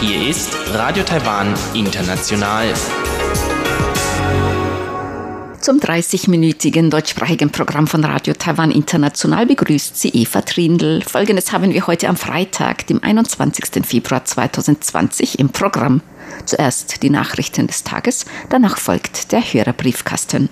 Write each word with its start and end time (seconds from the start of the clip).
Hier 0.00 0.28
ist 0.28 0.56
Radio 0.72 1.04
Taiwan 1.04 1.54
International. 1.72 2.74
Zum 5.60 5.78
30-minütigen 5.78 6.90
deutschsprachigen 6.90 7.50
Programm 7.50 7.86
von 7.86 8.04
Radio 8.04 8.34
Taiwan 8.34 8.72
International 8.72 9.46
begrüßt 9.46 10.00
sie 10.00 10.08
Eva 10.08 10.40
Trindl. 10.42 11.02
Folgendes 11.02 11.52
haben 11.52 11.72
wir 11.72 11.86
heute 11.86 12.08
am 12.08 12.16
Freitag, 12.16 12.88
dem 12.88 13.04
21. 13.04 13.86
Februar 13.86 14.24
2020 14.24 15.38
im 15.38 15.50
Programm. 15.50 16.00
Zuerst 16.44 17.04
die 17.04 17.10
Nachrichten 17.10 17.68
des 17.68 17.84
Tages, 17.84 18.24
danach 18.48 18.78
folgt 18.78 19.30
der 19.30 19.42
Hörerbriefkasten. 19.42 20.48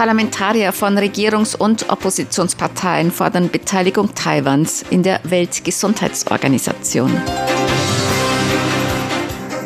Parlamentarier 0.00 0.72
von 0.72 0.96
Regierungs- 0.96 1.54
und 1.54 1.90
Oppositionsparteien 1.90 3.10
fordern 3.10 3.50
Beteiligung 3.50 4.14
Taiwans 4.14 4.82
in 4.88 5.02
der 5.02 5.20
Weltgesundheitsorganisation. 5.24 7.20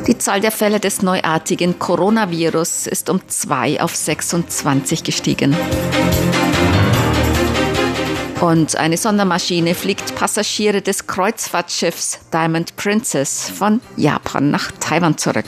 Die 0.08 0.18
Zahl 0.18 0.40
der 0.40 0.50
Fälle 0.50 0.80
des 0.80 1.02
neuartigen 1.02 1.78
Coronavirus 1.78 2.88
ist 2.88 3.10
um 3.10 3.20
zwei 3.28 3.80
auf 3.80 3.94
26 3.94 5.04
gestiegen. 5.04 5.56
Und 8.40 8.74
eine 8.74 8.96
Sondermaschine 8.96 9.76
fliegt 9.76 10.16
Passagiere 10.16 10.82
des 10.82 11.06
Kreuzfahrtschiffs 11.06 12.18
Diamond 12.32 12.74
Princess 12.74 13.50
von 13.50 13.80
Japan 13.96 14.50
nach 14.50 14.72
Taiwan 14.80 15.16
zurück. 15.16 15.46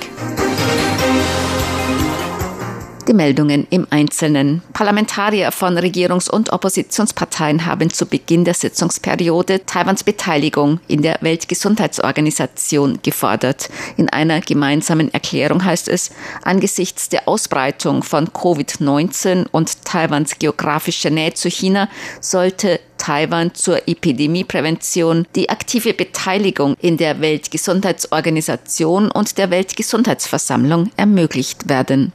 Die 3.09 3.15
Meldungen 3.15 3.69
im 3.71 3.87
Einzelnen. 3.91 4.63
Parlamentarier 4.73 5.53
von 5.53 5.79
Regierungs- 5.79 6.29
und 6.29 6.53
Oppositionsparteien 6.53 7.65
haben 7.65 7.89
zu 7.91 8.07
Beginn 8.07 8.45
der 8.45 8.55
Sitzungsperiode 8.55 9.65
Taiwans 9.65 10.03
Beteiligung 10.03 10.81
in 10.89 11.03
der 11.03 11.19
Weltgesundheitsorganisation 11.21 12.99
gefordert. 13.05 13.69
In 13.97 14.09
einer 14.09 14.41
gemeinsamen 14.41 15.15
Erklärung 15.15 15.65
heißt 15.65 15.87
es, 15.87 16.11
angesichts 16.43 17.09
der 17.09 17.29
Ausbreitung 17.29 18.03
von 18.03 18.27
Covid-19 18.31 19.47
und 19.53 19.85
Taiwans 19.85 20.41
geografischer 20.41 21.11
Nähe 21.11 21.33
zu 21.33 21.49
China 21.49 21.89
sollte 22.21 22.81
Taiwan 22.99 23.55
zur 23.55 23.87
Epidemieprävention 23.87 25.29
die 25.37 25.49
aktive 25.49 25.95
Beteiligung 25.95 26.75
in 26.81 26.97
der 26.97 27.21
Weltgesundheitsorganisation 27.21 29.13
und 29.13 29.39
der 29.39 29.51
Weltgesundheitsversammlung 29.51 30.91
ermöglicht 30.97 31.69
werden. 31.69 32.13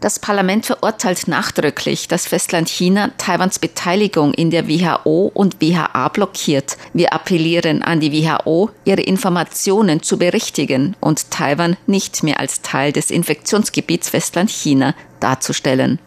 Das 0.00 0.18
Parlament 0.18 0.66
verurteilt 0.66 1.28
nachdrücklich, 1.28 2.08
dass 2.08 2.26
Festland 2.26 2.68
China 2.68 3.10
Taiwans 3.16 3.58
Beteiligung 3.58 4.34
in 4.34 4.50
der 4.50 4.68
WHO 4.68 5.30
und 5.32 5.62
WHA 5.62 6.08
blockiert. 6.08 6.76
Wir 6.92 7.12
appellieren 7.12 7.82
an 7.82 8.00
die 8.00 8.12
WHO, 8.12 8.70
ihre 8.84 9.00
Informationen 9.00 10.02
zu 10.02 10.18
berichtigen 10.18 10.96
und 11.00 11.30
Taiwan 11.30 11.76
nicht 11.86 12.22
mehr 12.22 12.40
als 12.40 12.60
Teil 12.62 12.92
des 12.92 13.10
Infektionsgebiets 13.10 14.10
Festland 14.10 14.50
China 14.50 14.94
darzustellen 15.20 16.00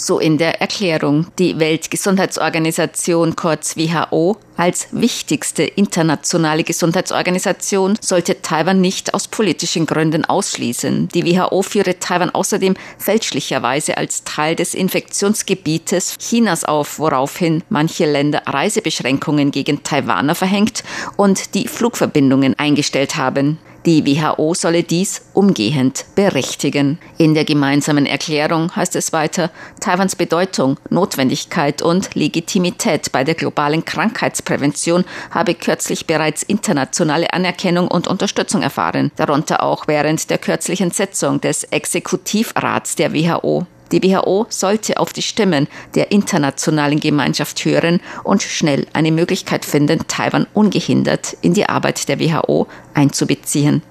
so 0.00 0.18
in 0.18 0.38
der 0.38 0.60
Erklärung. 0.60 1.26
Die 1.38 1.58
Weltgesundheitsorganisation 1.58 3.36
kurz 3.36 3.76
WHO 3.76 4.38
als 4.56 4.88
wichtigste 4.92 5.62
internationale 5.62 6.64
Gesundheitsorganisation 6.64 7.98
sollte 8.00 8.42
Taiwan 8.42 8.80
nicht 8.80 9.14
aus 9.14 9.28
politischen 9.28 9.86
Gründen 9.86 10.24
ausschließen. 10.24 11.08
Die 11.08 11.24
WHO 11.24 11.62
führe 11.62 11.98
Taiwan 11.98 12.30
außerdem 12.30 12.74
fälschlicherweise 12.98 13.96
als 13.96 14.24
Teil 14.24 14.56
des 14.56 14.74
Infektionsgebietes 14.74 16.18
Chinas 16.18 16.64
auf, 16.64 16.98
woraufhin 16.98 17.62
manche 17.68 18.04
Länder 18.04 18.42
Reisebeschränkungen 18.46 19.50
gegen 19.50 19.82
Taiwaner 19.82 20.34
verhängt 20.34 20.82
und 21.16 21.54
die 21.54 21.68
Flugverbindungen 21.68 22.58
eingestellt 22.58 23.16
haben. 23.16 23.58
Die 23.86 24.04
WHO 24.04 24.52
solle 24.52 24.82
dies 24.82 25.22
umgehend 25.32 26.04
berichtigen. 26.14 26.98
In 27.16 27.32
der 27.32 27.46
gemeinsamen 27.46 28.04
Erklärung 28.04 28.76
heißt 28.76 28.94
es 28.94 29.14
weiter, 29.14 29.50
Taiwans 29.80 30.16
Bedeutung, 30.16 30.78
Notwendigkeit 30.90 31.80
und 31.80 32.14
Legitimität 32.14 33.10
bei 33.10 33.24
der 33.24 33.34
globalen 33.34 33.82
Krankheitsprävention 33.82 35.04
habe 35.30 35.54
kürzlich 35.54 36.06
bereits 36.06 36.42
internationale 36.42 37.32
Anerkennung 37.32 37.88
und 37.88 38.06
Unterstützung 38.06 38.60
erfahren, 38.60 39.12
darunter 39.16 39.62
auch 39.62 39.88
während 39.88 40.28
der 40.28 40.36
kürzlichen 40.36 40.90
Sitzung 40.90 41.40
des 41.40 41.64
Exekutivrats 41.64 42.96
der 42.96 43.14
WHO. 43.14 43.66
Die 43.92 44.02
WHO 44.02 44.46
sollte 44.48 44.98
auf 44.98 45.12
die 45.12 45.22
Stimmen 45.22 45.66
der 45.94 46.12
internationalen 46.12 47.00
Gemeinschaft 47.00 47.64
hören 47.64 48.00
und 48.22 48.42
schnell 48.42 48.86
eine 48.92 49.12
Möglichkeit 49.12 49.64
finden, 49.64 50.06
Taiwan 50.06 50.46
ungehindert 50.54 51.36
in 51.42 51.54
die 51.54 51.68
Arbeit 51.68 52.08
der 52.08 52.20
WHO 52.20 52.66
einzubeziehen. 52.94 53.82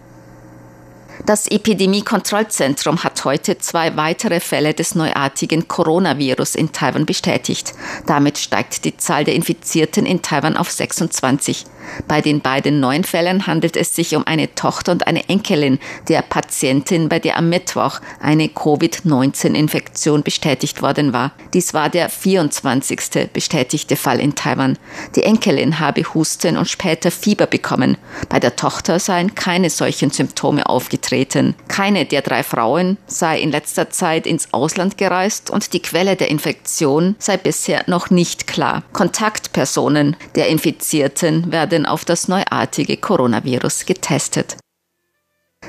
Das 1.29 1.45
Epidemie-Kontrollzentrum 1.45 3.03
hat 3.03 3.23
heute 3.23 3.59
zwei 3.59 3.95
weitere 3.95 4.39
Fälle 4.39 4.73
des 4.73 4.95
neuartigen 4.95 5.67
Coronavirus 5.67 6.55
in 6.55 6.71
Taiwan 6.71 7.05
bestätigt. 7.05 7.75
Damit 8.07 8.39
steigt 8.39 8.83
die 8.83 8.97
Zahl 8.97 9.25
der 9.25 9.35
Infizierten 9.35 10.07
in 10.07 10.23
Taiwan 10.23 10.57
auf 10.57 10.71
26. 10.71 11.67
Bei 12.07 12.21
den 12.21 12.41
beiden 12.41 12.79
neuen 12.79 13.03
Fällen 13.03 13.45
handelt 13.45 13.77
es 13.77 13.95
sich 13.95 14.15
um 14.15 14.25
eine 14.25 14.53
Tochter 14.55 14.91
und 14.91 15.05
eine 15.05 15.27
Enkelin 15.29 15.79
der 16.07 16.23
Patientin, 16.23 17.09
bei 17.09 17.19
der 17.19 17.37
am 17.37 17.49
Mittwoch 17.49 17.99
eine 18.19 18.47
Covid-19-Infektion 18.47 20.23
bestätigt 20.23 20.81
worden 20.81 21.13
war. 21.13 21.31
Dies 21.53 21.73
war 21.73 21.89
der 21.89 22.09
24. 22.09 23.31
bestätigte 23.33 23.95
Fall 23.95 24.19
in 24.19 24.35
Taiwan. 24.35 24.77
Die 25.15 25.23
Enkelin 25.23 25.79
habe 25.79 26.01
Husten 26.01 26.57
und 26.57 26.67
später 26.67 27.11
Fieber 27.11 27.45
bekommen. 27.45 27.97
Bei 28.29 28.39
der 28.39 28.55
Tochter 28.55 28.99
seien 28.99 29.35
keine 29.35 29.69
solchen 29.69 30.09
Symptome 30.09 30.67
aufgetreten. 30.67 31.18
Keine 31.67 32.05
der 32.05 32.21
drei 32.21 32.43
Frauen 32.43 32.97
sei 33.07 33.39
in 33.39 33.51
letzter 33.51 33.89
Zeit 33.89 34.25
ins 34.25 34.53
Ausland 34.53 34.97
gereist 34.97 35.49
und 35.49 35.73
die 35.73 35.81
Quelle 35.81 36.15
der 36.15 36.29
Infektion 36.29 37.15
sei 37.19 37.37
bisher 37.37 37.83
noch 37.87 38.09
nicht 38.09 38.47
klar. 38.47 38.83
Kontaktpersonen 38.93 40.15
der 40.35 40.47
Infizierten 40.47 41.51
werden 41.51 41.85
auf 41.85 42.05
das 42.05 42.27
neuartige 42.27 42.97
Coronavirus 42.97 43.85
getestet. 43.85 44.57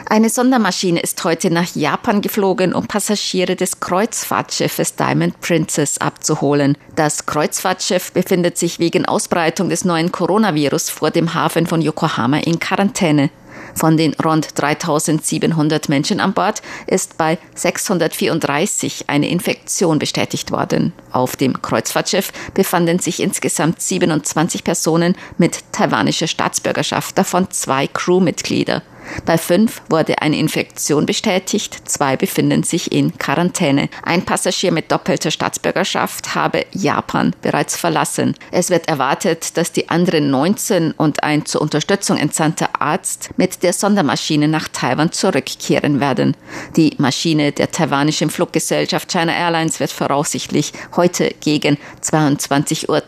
Eine 0.09 0.31
Sondermaschine 0.31 1.01
ist 1.01 1.23
heute 1.25 1.51
nach 1.51 1.75
Japan 1.75 2.21
geflogen, 2.21 2.75
um 2.75 2.87
Passagiere 2.87 3.57
des 3.57 3.81
Kreuzfahrtschiffes 3.81 4.97
Diamond 4.97 5.41
Princess 5.41 5.99
abzuholen. 5.99 6.77
Das 6.97 7.27
Kreuzfahrtschiff 7.27 8.13
befindet 8.13 8.57
sich 8.57 8.79
wegen 8.79 9.05
Ausbreitung 9.05 9.69
des 9.69 9.85
neuen 9.85 10.11
Coronavirus 10.11 10.91
vor 10.91 11.11
dem 11.11 11.35
Hafen 11.35 11.67
von 11.67 11.83
Yokohama 11.83 12.39
in 12.39 12.59
Quarantäne. 12.59 13.31
Von 13.75 13.97
den 13.97 14.15
rund 14.15 14.49
3700 14.59 15.89
Menschen 15.89 16.21
an 16.21 16.33
Bord 16.33 16.63
ist 16.87 17.17
bei 17.19 17.39
634 17.55 19.05
eine 19.09 19.29
Infektion 19.29 19.99
bestätigt 19.99 20.51
worden. 20.51 20.93
Auf 21.13 21.37
dem 21.37 21.61
Kreuzfahrtschiff 21.61 22.33
befanden 22.55 22.99
sich 22.99 23.21
insgesamt 23.21 23.81
27 23.81 24.65
Personen 24.65 25.17
mit 25.39 25.65
taiwanischer 25.73 26.27
Staatsbürgerschaft, 26.27 27.17
davon 27.17 27.51
zwei 27.51 27.87
Crewmitglieder. 27.87 28.83
Bei 29.25 29.39
fünf 29.39 29.83
wurde 29.89 30.23
eine 30.23 30.39
Infektion 30.39 31.07
bestätigt, 31.07 31.89
zwei 31.89 32.17
befinden 32.17 32.63
sich 32.63 32.93
in 32.93 33.17
Quarantäne. 33.19 33.89
Ein 34.03 34.25
Passagier 34.25 34.73
mit 34.73 34.91
doppelter 34.91 35.31
Staatsbürgerschaft 35.31 36.35
habe 36.35 36.67
Japan 36.73 37.35
bereits 37.43 37.77
verlassen. 37.77 38.35
Es 38.51 38.71
wird 38.71 38.89
erwartet, 38.89 39.57
dass 39.57 39.73
die 39.73 39.89
anderen 39.89 40.31
19 40.31 40.93
und 40.93 41.23
ein 41.23 41.47
zur 41.47 41.63
Unterstützung 41.63 42.17
entsandter 42.17 42.71
Arzt 42.79 43.31
mit 43.37 43.63
der 43.63 43.73
Sondermaschine 43.73 44.49
nach 44.49 44.69
Taiwan 44.69 45.13
zurückkehren 45.13 46.01
werden. 46.01 46.37
Die 46.77 46.95
Maschine 46.99 47.53
der 47.53 47.71
taiwanischen 47.71 48.31
Fluggesellschaft 48.31 49.11
China 49.11 49.33
Airlines 49.33 49.81
wird 49.81 49.91
voraussichtlich 49.91 50.73
heute 50.97 51.35
gegen 51.41 51.79
22.30 52.03 52.89
Uhr 52.89 53.03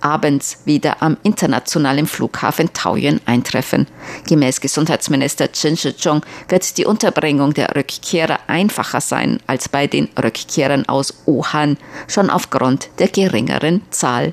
abends 0.00 0.58
wieder 0.64 1.02
am 1.02 1.16
internationalen 1.22 2.06
Flughafen 2.06 2.72
Taoyuan 2.72 3.20
eintreffen. 3.26 3.86
Gemäß 4.28 4.60
Gesundheitsministerium 4.60 5.03
Staatsminister 5.04 5.52
Chen 5.52 5.76
Shih-chung 5.76 6.22
wird 6.48 6.78
die 6.78 6.86
Unterbringung 6.86 7.52
der 7.52 7.76
Rückkehrer 7.76 8.38
einfacher 8.46 9.02
sein 9.02 9.38
als 9.46 9.68
bei 9.68 9.86
den 9.86 10.08
Rückkehrern 10.16 10.88
aus 10.88 11.12
Wuhan, 11.26 11.76
schon 12.08 12.30
aufgrund 12.30 12.88
der 12.98 13.08
geringeren 13.08 13.82
Zahl. 13.90 14.32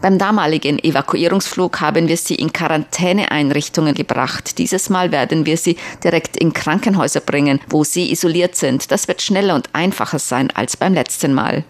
Beim 0.00 0.18
damaligen 0.18 0.78
Evakuierungsflug 0.78 1.80
haben 1.80 2.06
wir 2.06 2.16
sie 2.16 2.36
in 2.36 2.52
Quarantäneeinrichtungen 2.52 3.94
gebracht. 3.96 4.58
Dieses 4.58 4.88
Mal 4.88 5.10
werden 5.10 5.46
wir 5.46 5.56
sie 5.56 5.76
direkt 6.04 6.36
in 6.36 6.52
Krankenhäuser 6.52 7.20
bringen, 7.20 7.60
wo 7.68 7.82
sie 7.82 8.12
isoliert 8.12 8.54
sind. 8.54 8.92
Das 8.92 9.08
wird 9.08 9.20
schneller 9.20 9.56
und 9.56 9.68
einfacher 9.72 10.20
sein 10.20 10.52
als 10.52 10.76
beim 10.76 10.94
letzten 10.94 11.34
Mal. 11.34 11.64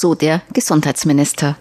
So 0.00 0.14
der 0.14 0.42
Gesundheitsminister. 0.52 1.56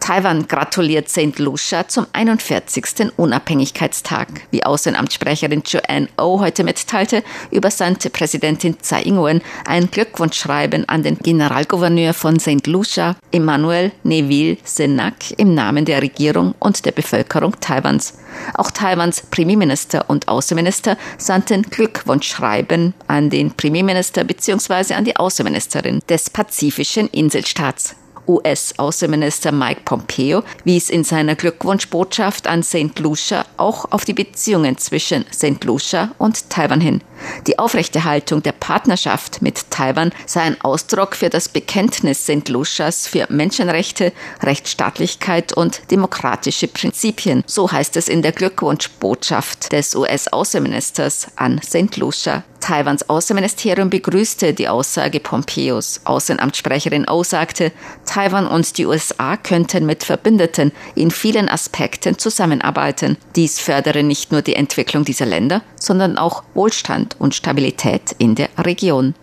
Taiwan 0.00 0.46
gratuliert 0.48 1.08
St. 1.08 1.38
Lucia 1.38 1.88
zum 1.88 2.06
41. 2.12 3.12
Unabhängigkeitstag. 3.16 4.28
Wie 4.50 4.64
Außenamtssprecherin 4.64 5.62
Joanne 5.64 6.08
O 6.18 6.34
oh 6.34 6.40
heute 6.40 6.64
mitteilte, 6.64 7.22
übersandte 7.50 8.10
Präsidentin 8.10 8.78
Tsai 8.80 9.02
Ing-wen 9.02 9.40
ein 9.66 9.90
Glückwunschschreiben 9.90 10.88
an 10.88 11.02
den 11.02 11.18
Generalgouverneur 11.18 12.12
von 12.12 12.38
St. 12.38 12.66
Lucia, 12.66 13.16
Emmanuel 13.32 13.92
Neville 14.02 14.58
Senak, 14.64 15.14
im 15.38 15.54
Namen 15.54 15.84
der 15.84 16.02
Regierung 16.02 16.54
und 16.58 16.84
der 16.84 16.92
Bevölkerung 16.92 17.58
Taiwans. 17.60 18.18
Auch 18.54 18.70
Taiwans 18.70 19.22
Premierminister 19.22 20.08
und 20.08 20.28
Außenminister 20.28 20.96
sandten 21.18 21.62
Glückwunschschreiben 21.62 22.94
an 23.06 23.30
den 23.30 23.52
Premierminister 23.52 24.24
bzw. 24.24 24.94
an 24.94 25.04
die 25.04 25.16
Außenministerin 25.16 26.00
des 26.08 26.30
pazifischen 26.30 27.08
Inselstaats. 27.08 27.96
US-Außenminister 28.26 29.52
Mike 29.52 29.82
Pompeo 29.84 30.42
wies 30.64 30.90
in 30.90 31.04
seiner 31.04 31.34
Glückwunschbotschaft 31.34 32.46
an 32.46 32.62
St. 32.62 32.98
Lucia 32.98 33.44
auch 33.56 33.90
auf 33.90 34.04
die 34.04 34.14
Beziehungen 34.14 34.78
zwischen 34.78 35.24
St. 35.32 35.62
Lucia 35.64 36.12
und 36.18 36.50
Taiwan 36.50 36.80
hin. 36.80 37.02
Die 37.46 37.58
Aufrechterhaltung 37.58 38.42
der 38.42 38.52
Partnerschaft 38.52 39.42
mit 39.42 39.70
Taiwan 39.70 40.12
sei 40.26 40.42
ein 40.42 40.60
Ausdruck 40.60 41.16
für 41.16 41.30
das 41.30 41.48
Bekenntnis 41.48 42.24
St. 42.24 42.48
Lucias 42.48 43.06
für 43.06 43.26
Menschenrechte, 43.30 44.12
Rechtsstaatlichkeit 44.42 45.52
und 45.52 45.90
demokratische 45.90 46.68
Prinzipien. 46.68 47.44
So 47.46 47.70
heißt 47.70 47.96
es 47.96 48.08
in 48.08 48.22
der 48.22 48.32
Glückwunschbotschaft 48.32 49.72
des 49.72 49.94
US-Außenministers 49.94 51.28
an 51.36 51.60
St. 51.62 51.96
Lucia. 51.96 52.44
Taiwans 52.64 53.10
Außenministerium 53.10 53.90
begrüßte 53.90 54.54
die 54.54 54.68
Aussage 54.68 55.20
Pompeos. 55.20 56.00
Außenamtssprecherin 56.04 57.06
O 57.10 57.22
sagte, 57.22 57.72
Taiwan 58.14 58.46
und 58.46 58.78
die 58.78 58.86
USA 58.86 59.36
könnten 59.36 59.86
mit 59.86 60.04
Verbündeten 60.04 60.70
in 60.94 61.10
vielen 61.10 61.48
Aspekten 61.48 62.16
zusammenarbeiten. 62.16 63.16
Dies 63.34 63.58
fördere 63.58 64.04
nicht 64.04 64.30
nur 64.30 64.40
die 64.40 64.54
Entwicklung 64.54 65.04
dieser 65.04 65.26
Länder, 65.26 65.62
sondern 65.74 66.16
auch 66.16 66.44
Wohlstand 66.54 67.16
und 67.18 67.34
Stabilität 67.34 68.14
in 68.18 68.36
der 68.36 68.50
Region. 68.56 69.16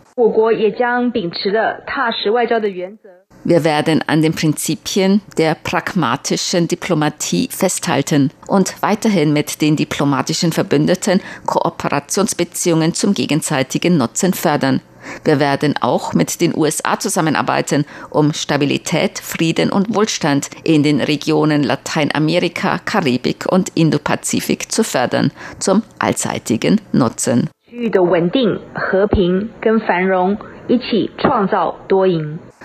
Wir 3.43 3.63
werden 3.63 4.03
an 4.07 4.21
den 4.21 4.35
Prinzipien 4.35 5.21
der 5.37 5.55
pragmatischen 5.55 6.67
Diplomatie 6.67 7.47
festhalten 7.49 8.29
und 8.47 8.75
weiterhin 8.81 9.31
mit 9.31 9.61
den 9.61 9.77
diplomatischen 9.77 10.51
Verbündeten 10.51 11.21
Kooperationsbeziehungen 11.45 12.93
zum 12.93 13.13
gegenseitigen 13.13 13.95
Nutzen 13.95 14.33
fördern. 14.33 14.81
Wir 15.23 15.39
werden 15.39 15.75
auch 15.81 16.13
mit 16.13 16.41
den 16.41 16.55
USA 16.55 16.99
zusammenarbeiten, 16.99 17.85
um 18.09 18.33
Stabilität, 18.33 19.19
Frieden 19.19 19.71
und 19.71 19.93
Wohlstand 19.95 20.49
in 20.63 20.83
den 20.83 21.01
Regionen 21.01 21.63
Lateinamerika, 21.63 22.79
Karibik 22.79 23.45
und 23.49 23.69
Indopazifik 23.75 24.71
zu 24.71 24.83
fördern, 24.83 25.31
zum 25.59 25.83
allseitigen 25.99 26.81
Nutzen. 26.91 27.49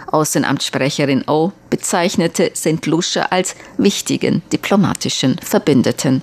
Außenamtssprecherin 0.09 1.25
O 1.29 1.53
bezeichnete 1.71 2.51
St. 2.55 2.87
Lucia 2.87 3.27
als 3.31 3.57
wichtigen 3.79 4.43
diplomatischen 4.53 5.39
Verbündeten. 5.39 6.23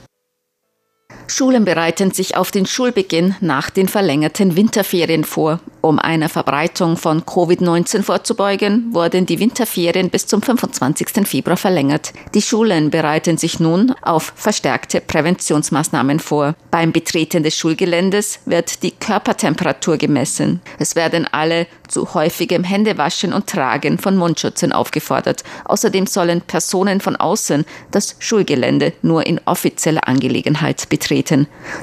Schulen 1.27 1.65
bereiten 1.65 2.11
sich 2.11 2.35
auf 2.35 2.51
den 2.51 2.65
Schulbeginn 2.65 3.35
nach 3.39 3.69
den 3.69 3.87
verlängerten 3.87 4.55
Winterferien 4.55 5.23
vor. 5.23 5.59
Um 5.81 5.99
einer 5.99 6.29
Verbreitung 6.29 6.95
von 6.97 7.23
Covid-19 7.23 8.03
vorzubeugen, 8.03 8.93
wurden 8.93 9.25
die 9.25 9.39
Winterferien 9.39 10.09
bis 10.09 10.27
zum 10.27 10.41
25. 10.41 11.27
Februar 11.27 11.57
verlängert. 11.57 12.13
Die 12.33 12.41
Schulen 12.41 12.89
bereiten 12.89 13.37
sich 13.37 13.59
nun 13.59 13.93
auf 14.01 14.33
verstärkte 14.35 15.01
Präventionsmaßnahmen 15.01 16.19
vor. 16.19 16.55
Beim 16.71 16.91
Betreten 16.91 17.43
des 17.43 17.55
Schulgeländes 17.55 18.39
wird 18.45 18.83
die 18.83 18.91
Körpertemperatur 18.91 19.97
gemessen. 19.97 20.61
Es 20.79 20.95
werden 20.95 21.27
alle 21.31 21.67
zu 21.87 22.13
häufigem 22.13 22.63
Händewaschen 22.63 23.33
und 23.33 23.47
Tragen 23.47 23.97
von 23.97 24.15
Mundschutzen 24.15 24.71
aufgefordert. 24.71 25.43
Außerdem 25.65 26.07
sollen 26.07 26.41
Personen 26.41 27.01
von 27.01 27.15
außen 27.15 27.65
das 27.91 28.15
Schulgelände 28.19 28.93
nur 29.01 29.25
in 29.25 29.39
offizieller 29.45 30.07
Angelegenheit 30.07 30.89
betreten. 30.89 31.12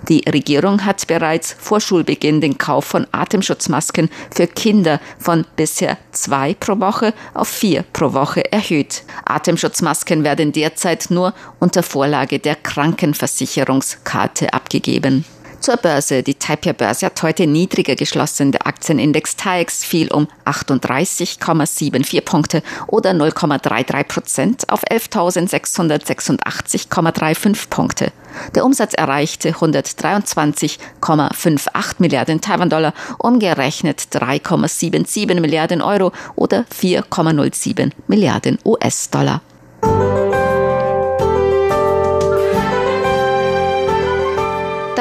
Die 0.09 0.25
Regierung 0.29 0.85
hat 0.85 1.07
bereits 1.07 1.55
vor 1.59 1.81
Schulbeginn 1.81 2.41
den 2.41 2.59
Kauf 2.59 2.85
von 2.85 3.07
Atemschutzmasken 3.13 3.81
Masken 3.81 4.11
für 4.31 4.47
Kinder 4.47 5.01
von 5.19 5.47
bisher 5.57 5.97
zwei 6.13 6.55
pro 6.55 6.79
Woche 6.81 7.13
auf 7.35 7.49
vier 7.49 7.85
pro 7.93 8.13
Woche 8.13 8.53
erhöht. 8.53 9.05
Atemschutzmasken 9.25 10.23
werden 10.23 10.53
derzeit 10.53 11.07
nur 11.11 11.35
unter 11.59 11.83
Vorlage 11.83 12.39
der 12.39 12.57
Krankenversicherungskarte 12.57 14.53
abgegeben. 14.53 15.25
Zur 15.61 15.77
Börse. 15.77 16.23
Die 16.23 16.37
Taipei-Börse 16.37 17.05
hat 17.07 17.23
heute 17.23 17.47
niedriger 17.47 17.95
geschlossen. 17.95 18.51
Der 18.51 18.67
Aktienindex 18.67 19.37
TAIEX 19.37 19.85
fiel 19.85 20.11
um 20.11 20.27
38,74 20.47 22.23
Punkte 22.23 22.63
oder 22.87 23.11
0,33 23.11 24.05
Prozent 24.05 24.67
auf 24.71 24.83
11.686,35 24.85 27.69
Punkte. 27.69 28.11
Der 28.55 28.65
Umsatz 28.65 28.95
erreichte 28.95 29.51
123,58 29.51 31.95
Milliarden 31.99 32.41
Taiwan-Dollar, 32.41 32.95
umgerechnet 33.19 34.01
3,77 34.13 35.41
Milliarden 35.41 35.83
Euro 35.83 36.13
oder 36.37 36.65
4,07 36.73 37.91
Milliarden 38.07 38.59
US-Dollar. 38.65 39.43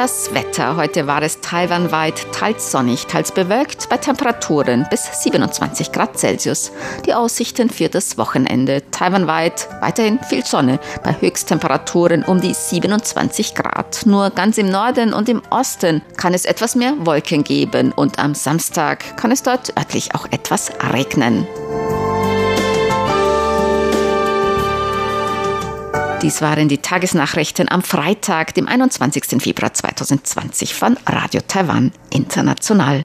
Das 0.00 0.32
Wetter. 0.32 0.76
Heute 0.76 1.06
war 1.06 1.20
es 1.20 1.42
taiwanweit 1.42 2.32
teils 2.32 2.72
sonnig, 2.72 3.06
teils 3.06 3.32
bewölkt 3.32 3.90
bei 3.90 3.98
Temperaturen 3.98 4.86
bis 4.88 5.22
27 5.24 5.92
Grad 5.92 6.18
Celsius. 6.18 6.72
Die 7.04 7.12
Aussichten 7.12 7.68
für 7.68 7.90
das 7.90 8.16
Wochenende. 8.16 8.82
Taiwanweit 8.92 9.68
weiterhin 9.82 10.18
viel 10.20 10.42
Sonne 10.42 10.80
bei 11.04 11.14
Höchsttemperaturen 11.20 12.24
um 12.24 12.40
die 12.40 12.54
27 12.54 13.54
Grad. 13.54 14.06
Nur 14.06 14.30
ganz 14.30 14.56
im 14.56 14.70
Norden 14.70 15.12
und 15.12 15.28
im 15.28 15.42
Osten 15.50 16.00
kann 16.16 16.32
es 16.32 16.46
etwas 16.46 16.74
mehr 16.74 16.94
Wolken 17.00 17.44
geben 17.44 17.92
und 17.92 18.18
am 18.18 18.34
Samstag 18.34 19.18
kann 19.18 19.32
es 19.32 19.42
dort 19.42 19.76
örtlich 19.76 20.14
auch 20.14 20.24
etwas 20.32 20.72
regnen. 20.94 21.46
Dies 26.22 26.42
waren 26.42 26.68
die 26.68 26.78
Tagesnachrichten 26.78 27.70
am 27.70 27.82
Freitag, 27.82 28.52
dem 28.52 28.68
21. 28.68 29.42
Februar 29.42 29.72
2020 29.72 30.74
von 30.74 30.98
Radio 31.06 31.40
Taiwan 31.48 31.92
International. 32.10 33.02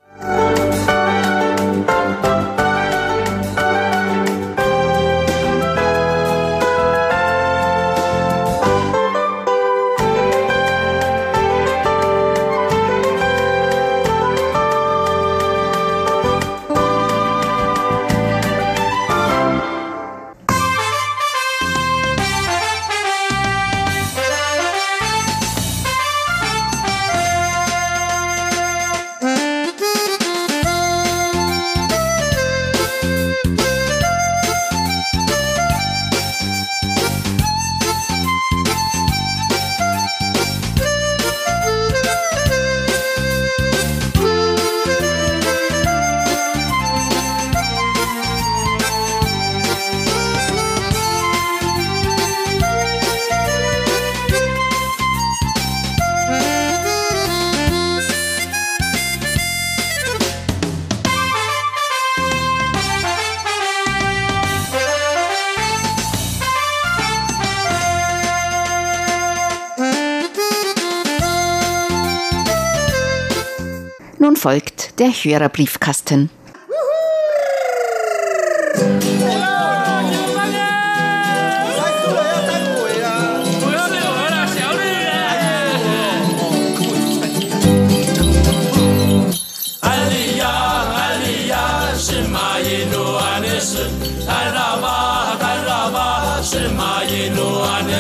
folgt 74.46 75.00
der 75.00 75.08
Hörerbriefkasten. 75.08 76.30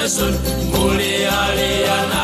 Sun, 0.07 0.37
Muli 0.71 1.25
Aliana. 1.25 2.14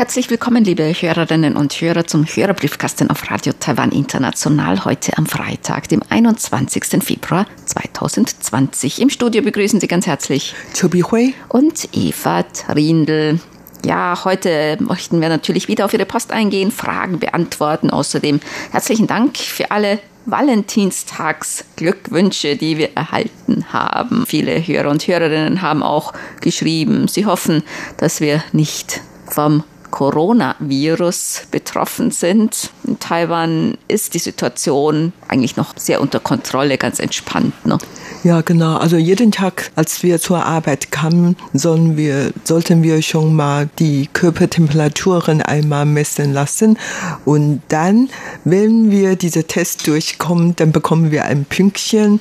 Herzlich 0.00 0.30
willkommen, 0.30 0.64
liebe 0.64 0.84
Hörerinnen 0.84 1.58
und 1.58 1.74
Hörer, 1.74 2.06
zum 2.06 2.24
Hörerbriefkasten 2.24 3.10
auf 3.10 3.30
Radio 3.30 3.52
Taiwan 3.60 3.92
International 3.92 4.86
heute 4.86 5.18
am 5.18 5.26
Freitag, 5.26 5.90
dem 5.90 6.00
21. 6.08 7.04
Februar 7.04 7.44
2020. 7.66 9.02
Im 9.02 9.10
Studio 9.10 9.42
begrüßen 9.42 9.78
Sie 9.78 9.88
ganz 9.88 10.06
herzlich 10.06 10.54
Chobi 10.74 11.02
Hui 11.02 11.34
und 11.50 11.86
Eva 11.92 12.44
Trindl. 12.44 13.40
Ja, 13.84 14.18
heute 14.24 14.78
möchten 14.80 15.20
wir 15.20 15.28
natürlich 15.28 15.68
wieder 15.68 15.84
auf 15.84 15.92
Ihre 15.92 16.06
Post 16.06 16.32
eingehen, 16.32 16.70
Fragen 16.70 17.18
beantworten. 17.18 17.90
Außerdem 17.90 18.40
herzlichen 18.72 19.06
Dank 19.06 19.36
für 19.36 19.70
alle 19.70 19.98
Valentinstagsglückwünsche, 20.24 22.56
die 22.56 22.78
wir 22.78 22.96
erhalten 22.96 23.66
haben. 23.70 24.24
Viele 24.26 24.66
Hörer 24.66 24.88
und 24.88 25.06
Hörerinnen 25.06 25.60
haben 25.60 25.82
auch 25.82 26.14
geschrieben, 26.40 27.06
sie 27.06 27.26
hoffen, 27.26 27.62
dass 27.98 28.22
wir 28.22 28.42
nicht 28.52 29.02
vom 29.26 29.62
Coronavirus 29.90 31.42
betroffen 31.50 32.10
sind. 32.10 32.70
In 32.84 32.98
Taiwan 32.98 33.78
ist 33.88 34.14
die 34.14 34.18
Situation 34.18 35.12
eigentlich 35.28 35.56
noch 35.56 35.74
sehr 35.76 36.00
unter 36.00 36.20
Kontrolle, 36.20 36.78
ganz 36.78 36.98
entspannt. 36.98 37.54
Ne? 37.66 37.78
Ja, 38.22 38.42
genau. 38.42 38.76
Also 38.76 38.98
jeden 38.98 39.32
Tag, 39.32 39.70
als 39.76 40.02
wir 40.02 40.20
zur 40.20 40.44
Arbeit 40.44 40.90
kamen, 40.90 41.36
sollen 41.54 41.96
wir, 41.96 42.32
sollten 42.44 42.82
wir 42.82 43.00
schon 43.00 43.34
mal 43.34 43.70
die 43.78 44.08
Körpertemperaturen 44.12 45.40
einmal 45.40 45.86
messen 45.86 46.34
lassen. 46.34 46.78
Und 47.24 47.62
dann, 47.68 48.10
wenn 48.44 48.90
wir 48.90 49.16
diese 49.16 49.44
Test 49.44 49.86
durchkommen, 49.86 50.54
dann 50.56 50.70
bekommen 50.70 51.10
wir 51.10 51.24
ein 51.24 51.46
Pünktchen. 51.46 52.20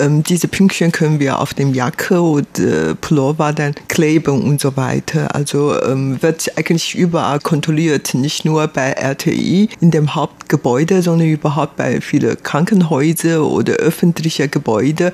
Ähm, 0.00 0.24
diese 0.24 0.48
Pünktchen 0.48 0.90
können 0.90 1.20
wir 1.20 1.38
auf 1.38 1.54
dem 1.54 1.74
Jacke 1.74 2.20
oder 2.20 2.96
Pullover 3.00 3.52
dann 3.52 3.74
kleben 3.86 4.42
und 4.42 4.60
so 4.60 4.76
weiter. 4.76 5.32
Also 5.34 5.80
ähm, 5.82 6.20
wird 6.22 6.58
eigentlich 6.58 6.89
überall 6.94 7.40
kontrolliert, 7.40 8.14
nicht 8.14 8.44
nur 8.44 8.66
bei 8.68 8.92
RTI 8.92 9.68
in 9.80 9.90
dem 9.90 10.14
Hauptgebäude, 10.14 11.02
sondern 11.02 11.28
überhaupt 11.28 11.76
bei 11.76 12.00
vielen 12.00 12.42
Krankenhäusern 12.42 13.40
oder 13.40 13.74
öffentlichen 13.74 14.50
Gebäuden 14.50 15.12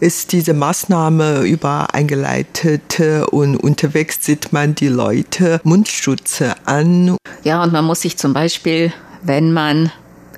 ist 0.00 0.32
diese 0.32 0.54
Maßnahme 0.54 1.42
überall 1.42 1.88
eingeleitet 1.92 3.00
und 3.30 3.56
unterwegs 3.56 4.24
sieht 4.24 4.52
man 4.52 4.74
die 4.74 4.88
Leute 4.88 5.60
Mundschutze 5.64 6.54
an. 6.66 7.16
Ja, 7.44 7.62
und 7.62 7.72
man 7.72 7.84
muss 7.84 8.02
sich 8.02 8.16
zum 8.16 8.32
Beispiel, 8.32 8.92
wenn 9.22 9.52
man 9.52 9.92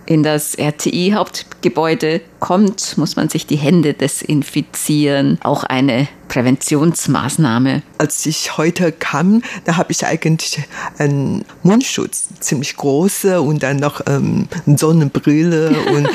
in 0.06 0.22
das 0.24 0.56
RTI-Hauptgebäude 0.56 2.20
kommt, 2.40 2.98
muss 2.98 3.14
man 3.14 3.28
sich 3.28 3.46
die 3.46 3.56
Hände 3.56 3.94
desinfizieren. 3.94 5.38
Auch 5.42 5.62
eine 5.62 6.08
Präventionsmaßnahme. 6.30 7.82
Als 7.99 8.25
ich 8.25 8.56
heute 8.56 8.92
kam, 8.92 9.42
da 9.64 9.76
habe 9.76 9.90
ich 9.90 10.06
eigentlich 10.06 10.62
einen 10.96 11.44
Mundschutz, 11.64 12.28
ziemlich 12.38 12.76
große 12.76 13.42
und 13.42 13.64
dann 13.64 13.78
noch 13.78 14.00
ähm, 14.06 14.46
Sonnenbrille 14.64 15.70
und 15.94 16.08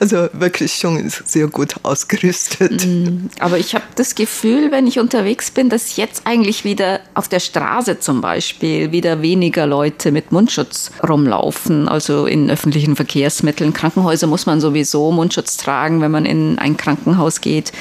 also 0.00 0.28
wirklich 0.32 0.74
schon 0.74 1.12
sehr 1.24 1.48
gut 1.48 1.76
ausgerüstet. 1.82 2.86
Mm, 2.86 3.28
aber 3.38 3.58
ich 3.58 3.74
habe 3.74 3.84
das 3.94 4.14
Gefühl, 4.14 4.72
wenn 4.72 4.86
ich 4.86 4.98
unterwegs 4.98 5.50
bin, 5.50 5.68
dass 5.68 5.96
jetzt 5.96 6.22
eigentlich 6.24 6.64
wieder 6.64 7.00
auf 7.12 7.28
der 7.28 7.40
Straße 7.40 8.00
zum 8.00 8.22
Beispiel 8.22 8.90
wieder 8.90 9.20
weniger 9.20 9.66
Leute 9.66 10.12
mit 10.12 10.32
Mundschutz 10.32 10.90
rumlaufen. 11.06 11.88
Also 11.88 12.24
in 12.24 12.50
öffentlichen 12.50 12.96
Verkehrsmitteln, 12.96 13.74
Krankenhäuser 13.74 14.28
muss 14.28 14.46
man 14.46 14.62
sowieso 14.62 15.12
Mundschutz 15.12 15.58
tragen, 15.58 16.00
wenn 16.00 16.10
man 16.10 16.24
in 16.24 16.58
ein 16.58 16.78
Krankenhaus 16.78 17.42
geht. 17.42 17.72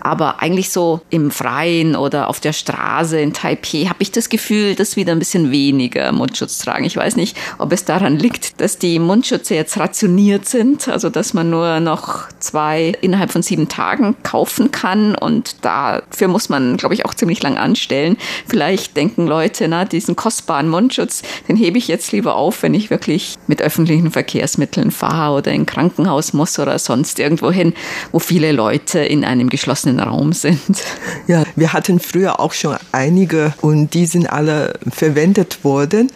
Aber 0.00 0.40
eigentlich 0.40 0.70
so 0.70 1.02
im 1.10 1.33
Freien 1.34 1.96
oder 1.96 2.28
auf 2.28 2.38
der 2.38 2.52
Straße 2.52 3.18
in 3.20 3.32
Taipei 3.32 3.86
habe 3.86 3.96
ich 3.98 4.12
das 4.12 4.28
Gefühl, 4.28 4.76
dass 4.76 4.94
wieder 4.94 5.12
ein 5.12 5.18
bisschen 5.18 5.50
weniger 5.50 6.12
Mundschutz 6.12 6.58
tragen. 6.58 6.84
Ich 6.84 6.96
weiß 6.96 7.16
nicht, 7.16 7.36
ob 7.58 7.72
es 7.72 7.84
daran 7.84 8.16
liegt, 8.18 8.60
dass 8.60 8.78
die 8.78 9.00
Mundschütze 9.00 9.56
jetzt 9.56 9.76
rationiert 9.76 10.46
sind, 10.46 10.86
also 10.88 11.10
dass 11.10 11.34
man 11.34 11.50
nur 11.50 11.80
noch 11.80 12.28
zwei 12.38 12.92
innerhalb 13.00 13.32
von 13.32 13.42
sieben 13.42 13.68
Tagen 13.68 14.14
kaufen 14.22 14.70
kann 14.70 15.16
und 15.16 15.56
dafür 15.64 16.28
muss 16.28 16.48
man, 16.48 16.76
glaube 16.76 16.94
ich, 16.94 17.04
auch 17.04 17.14
ziemlich 17.14 17.42
lang 17.42 17.58
anstellen. 17.58 18.16
Vielleicht 18.46 18.96
denken 18.96 19.26
Leute, 19.26 19.66
na, 19.66 19.84
diesen 19.84 20.14
kostbaren 20.14 20.68
Mundschutz, 20.68 21.22
den 21.48 21.56
hebe 21.56 21.78
ich 21.78 21.88
jetzt 21.88 22.12
lieber 22.12 22.36
auf, 22.36 22.62
wenn 22.62 22.74
ich 22.74 22.90
wirklich 22.90 23.34
mit 23.48 23.60
öffentlichen 23.60 24.12
Verkehrsmitteln 24.12 24.92
fahre 24.92 25.38
oder 25.38 25.52
in 25.52 25.66
Krankenhaus 25.66 26.32
muss 26.32 26.60
oder 26.60 26.78
sonst 26.78 27.18
irgendwo 27.18 27.50
hin, 27.50 27.74
wo 28.12 28.20
viele 28.20 28.52
Leute 28.52 29.00
in 29.00 29.24
einem 29.24 29.48
geschlossenen 29.48 29.98
Raum 29.98 30.32
sind. 30.32 30.84
Ja, 31.26 31.44
wir 31.56 31.72
hatten 31.72 32.00
früher 32.00 32.38
auch 32.38 32.52
schon 32.52 32.76
einige 32.92 33.54
und 33.62 33.94
die 33.94 34.04
sind 34.04 34.26
alle 34.26 34.78
verwendet 34.90 35.64
worden. 35.64 36.12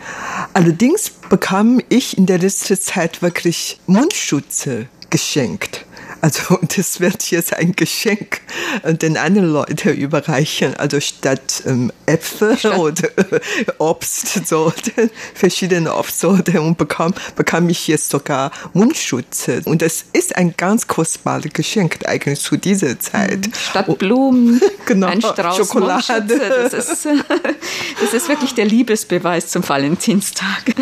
Allerdings 0.52 1.10
bekam 1.30 1.80
ich 1.88 2.18
in 2.18 2.26
der 2.26 2.38
letzten 2.38 2.78
Zeit 2.78 3.22
wirklich 3.22 3.80
Mundschutze 3.86 4.86
geschenkt. 5.08 5.86
Also 6.20 6.58
das 6.76 7.00
wird 7.00 7.30
jetzt 7.30 7.54
ein 7.54 7.72
Geschenk 7.74 8.40
den 8.84 9.16
anderen 9.16 9.52
Leuten 9.52 9.90
überreichen. 9.90 10.74
Also 10.76 11.00
statt 11.00 11.62
ähm, 11.66 11.92
Äpfel 12.06 12.56
statt. 12.58 12.78
oder 12.78 13.08
äh, 13.18 13.40
Obstsorten, 13.78 15.10
verschiedene 15.34 15.94
Obstsorten 15.94 16.58
und 16.58 16.78
bekam, 16.78 17.14
bekam 17.36 17.68
ich 17.68 17.88
jetzt 17.88 18.10
sogar 18.10 18.50
Mundschutze. 18.72 19.62
Und 19.64 19.82
das 19.82 20.04
ist 20.12 20.36
ein 20.36 20.54
ganz 20.56 20.86
kostbares 20.86 21.52
Geschenk 21.52 21.98
eigentlich 22.06 22.40
zu 22.40 22.56
dieser 22.56 22.98
Zeit. 22.98 23.46
Mhm. 23.46 23.52
Statt 23.70 23.98
Blumen, 23.98 24.60
genau, 24.86 25.08
ein 25.08 25.20
Strauß 25.20 25.56
Schokolade. 25.56 26.38
Das 26.70 26.72
ist, 26.72 27.06
das 27.06 28.14
ist 28.14 28.28
wirklich 28.28 28.54
der 28.54 28.66
Liebesbeweis 28.66 29.48
zum 29.48 29.66
Valentinstag. 29.66 30.74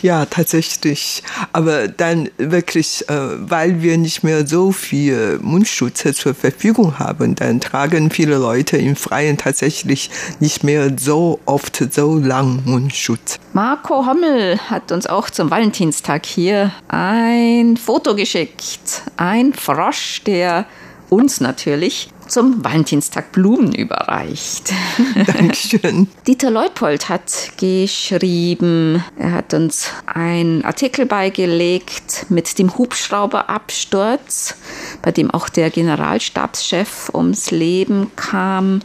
Ja, 0.00 0.26
tatsächlich. 0.26 1.22
Aber 1.52 1.88
dann 1.88 2.30
wirklich, 2.38 3.08
äh, 3.08 3.14
weil 3.38 3.82
wir 3.82 3.98
nicht 3.98 4.22
mehr 4.22 4.41
so 4.46 4.72
viel 4.72 5.38
Mundschutz 5.42 6.04
zur 6.14 6.34
Verfügung 6.34 6.98
haben, 6.98 7.34
dann 7.34 7.60
tragen 7.60 8.10
viele 8.10 8.36
Leute 8.36 8.76
im 8.76 8.96
Freien 8.96 9.38
tatsächlich 9.38 10.10
nicht 10.40 10.64
mehr 10.64 10.92
so 10.98 11.40
oft 11.46 11.92
so 11.92 12.16
lang 12.18 12.62
Mundschutz. 12.64 13.38
Marco 13.52 14.06
Hommel 14.06 14.58
hat 14.70 14.92
uns 14.92 15.06
auch 15.06 15.30
zum 15.30 15.50
Valentinstag 15.50 16.26
hier 16.26 16.72
ein 16.88 17.76
Foto 17.76 18.14
geschickt. 18.14 19.02
Ein 19.16 19.52
Frosch, 19.52 20.22
der 20.24 20.66
uns 21.10 21.40
natürlich 21.40 22.08
zum 22.28 22.64
Valentinstag 22.64 23.32
Blumen 23.32 23.74
überreicht. 23.74 24.72
Dankeschön. 25.26 26.08
Dieter 26.26 26.50
Leupold 26.50 27.08
hat 27.08 27.52
geschrieben, 27.58 29.04
er 29.16 29.32
hat 29.32 29.54
uns 29.54 29.90
einen 30.06 30.64
Artikel 30.64 31.06
beigelegt 31.06 32.26
mit 32.28 32.58
dem 32.58 32.76
Hubschrauberabsturz, 32.76 34.56
bei 35.02 35.12
dem 35.12 35.30
auch 35.30 35.48
der 35.48 35.70
Generalstabschef 35.70 37.10
ums 37.14 37.50
Leben 37.50 38.10
kam. 38.16 38.80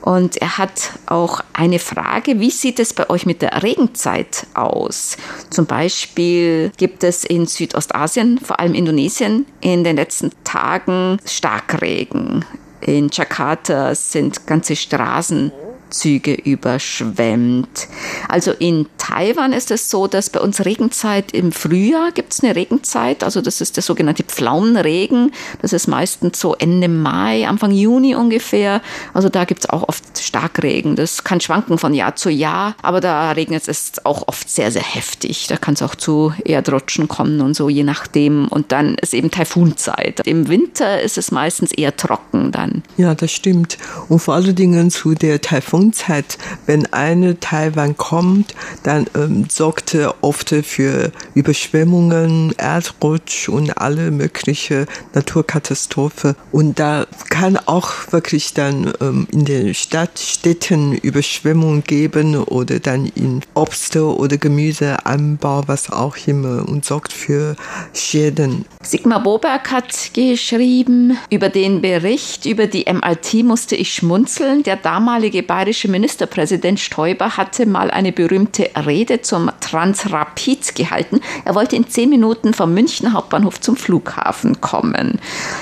Und 0.00 0.38
er 0.38 0.56
hat 0.58 0.92
auch 1.06 1.42
eine 1.52 1.78
Frage, 1.78 2.40
wie 2.40 2.50
sieht 2.50 2.80
es 2.80 2.94
bei 2.94 3.10
euch 3.10 3.26
mit 3.26 3.42
der 3.42 3.62
Regenzeit 3.62 4.46
aus? 4.54 5.16
Zum 5.50 5.66
Beispiel 5.66 6.72
gibt 6.78 7.04
es 7.04 7.24
in 7.24 7.46
Südostasien, 7.46 8.38
vor 8.38 8.60
allem 8.60 8.74
Indonesien, 8.74 9.46
in 9.60 9.84
den 9.84 9.96
letzten 9.96 10.30
Tagen 10.44 11.18
Starkregen. 11.26 12.44
In 12.80 13.08
Jakarta 13.12 13.94
sind 13.94 14.46
ganze 14.46 14.76
Straßen 14.76 15.52
Züge 15.90 16.34
überschwemmt. 16.34 17.88
Also 18.28 18.52
in 18.52 18.86
Taiwan 18.98 19.52
ist 19.52 19.70
es 19.70 19.90
so, 19.90 20.06
dass 20.06 20.30
bei 20.30 20.40
uns 20.40 20.64
Regenzeit 20.64 21.32
im 21.32 21.52
Frühjahr 21.52 22.12
gibt 22.12 22.32
es 22.32 22.42
eine 22.42 22.54
Regenzeit, 22.54 23.24
also 23.24 23.40
das 23.40 23.60
ist 23.60 23.76
der 23.76 23.82
sogenannte 23.82 24.22
Pflaumenregen. 24.22 25.32
Das 25.62 25.72
ist 25.72 25.86
meistens 25.88 26.38
so 26.38 26.54
Ende 26.54 26.88
Mai, 26.88 27.46
Anfang 27.46 27.72
Juni 27.72 28.14
ungefähr. 28.14 28.82
Also 29.14 29.28
da 29.28 29.44
gibt 29.44 29.60
es 29.60 29.70
auch 29.70 29.88
oft 29.88 30.04
Starkregen. 30.18 30.96
Das 30.96 31.24
kann 31.24 31.40
schwanken 31.40 31.78
von 31.78 31.94
Jahr 31.94 32.16
zu 32.16 32.30
Jahr, 32.30 32.74
aber 32.82 33.00
da 33.00 33.32
regnet 33.32 33.68
es 33.68 33.92
auch 34.04 34.28
oft 34.28 34.48
sehr, 34.48 34.70
sehr 34.70 34.82
heftig. 34.82 35.46
Da 35.48 35.56
kann 35.56 35.74
es 35.74 35.82
auch 35.82 35.94
zu 35.94 36.32
Erdrutschen 36.44 37.08
kommen 37.08 37.40
und 37.40 37.54
so, 37.54 37.68
je 37.68 37.82
nachdem. 37.82 38.48
Und 38.48 38.72
dann 38.72 38.94
ist 38.96 39.14
eben 39.14 39.30
Taifunzeit. 39.30 40.20
Im 40.26 40.48
Winter 40.48 41.00
ist 41.00 41.18
es 41.18 41.30
meistens 41.30 41.72
eher 41.72 41.96
trocken 41.96 42.52
dann. 42.52 42.82
Ja, 42.96 43.14
das 43.14 43.32
stimmt. 43.32 43.78
Und 44.08 44.20
vor 44.20 44.34
allen 44.34 44.54
Dingen 44.54 44.90
zu 44.90 45.14
der 45.14 45.40
Taifun 45.40 45.79
Monzeit, 45.80 46.36
wenn 46.66 46.92
eine 46.92 47.40
Taiwan 47.40 47.96
kommt, 47.96 48.54
dann 48.82 49.06
ähm, 49.16 49.46
sorgte 49.48 50.14
oft 50.20 50.50
für 50.50 51.10
Überschwemmungen, 51.34 52.52
Erdrutsch 52.58 53.48
und 53.48 53.78
alle 53.78 54.10
mögliche 54.10 54.86
Naturkatastrophe. 55.14 56.36
Und 56.52 56.78
da 56.78 57.06
kann 57.30 57.56
auch 57.56 57.92
wirklich 58.10 58.52
dann 58.52 58.92
ähm, 59.00 59.26
in 59.32 59.44
den 59.46 59.74
Stadtstädten 59.74 60.92
Überschwemmungen 60.92 61.84
geben 61.84 62.36
oder 62.36 62.78
dann 62.78 63.06
in 63.14 63.40
Obst- 63.54 63.96
oder 63.96 64.36
Gemüseanbau, 64.36 65.62
was 65.66 65.90
auch 65.90 66.16
immer 66.26 66.68
und 66.68 66.84
sorgt 66.84 67.12
für 67.12 67.56
Schäden. 67.94 68.66
Sigmar 68.82 69.22
Boberg 69.22 69.70
hat 69.70 70.10
geschrieben, 70.12 71.16
über 71.30 71.48
den 71.48 71.80
Bericht 71.80 72.44
über 72.44 72.66
die 72.66 72.84
MIT 72.84 73.44
musste 73.44 73.76
ich 73.76 73.94
schmunzeln. 73.94 74.62
Der 74.62 74.76
damalige 74.76 75.42
bayerische 75.42 75.69
Ministerpräsident 75.88 76.80
Stoiber 76.80 77.36
hatte 77.36 77.66
mal 77.66 77.90
eine 77.90 78.12
berühmte 78.12 78.70
Rede 78.86 79.22
zum 79.22 79.50
Transrapid 79.60 80.74
gehalten. 80.74 81.20
Er 81.44 81.54
wollte 81.54 81.76
in 81.76 81.88
zehn 81.88 82.10
Minuten 82.10 82.54
vom 82.54 82.74
Münchner 82.74 83.12
Hauptbahnhof 83.12 83.60
zum 83.60 83.76
Flughafen 83.76 84.60
kommen. 84.60 85.20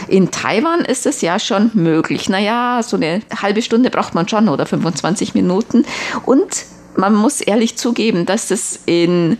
In 0.08 0.30
Taiwan 0.30 0.80
ist 0.80 1.06
es 1.06 1.20
ja 1.20 1.38
schon 1.38 1.70
möglich. 1.74 2.28
Naja, 2.28 2.80
so 2.82 2.96
eine 2.96 3.22
halbe 3.40 3.62
Stunde 3.62 3.90
braucht 3.90 4.14
man 4.14 4.28
schon 4.28 4.48
oder 4.48 4.66
25 4.66 5.34
Minuten. 5.34 5.84
Und 6.24 6.64
man 6.96 7.14
muss 7.14 7.40
ehrlich 7.40 7.76
zugeben, 7.76 8.26
dass 8.26 8.50
es 8.50 8.80
in 8.86 9.36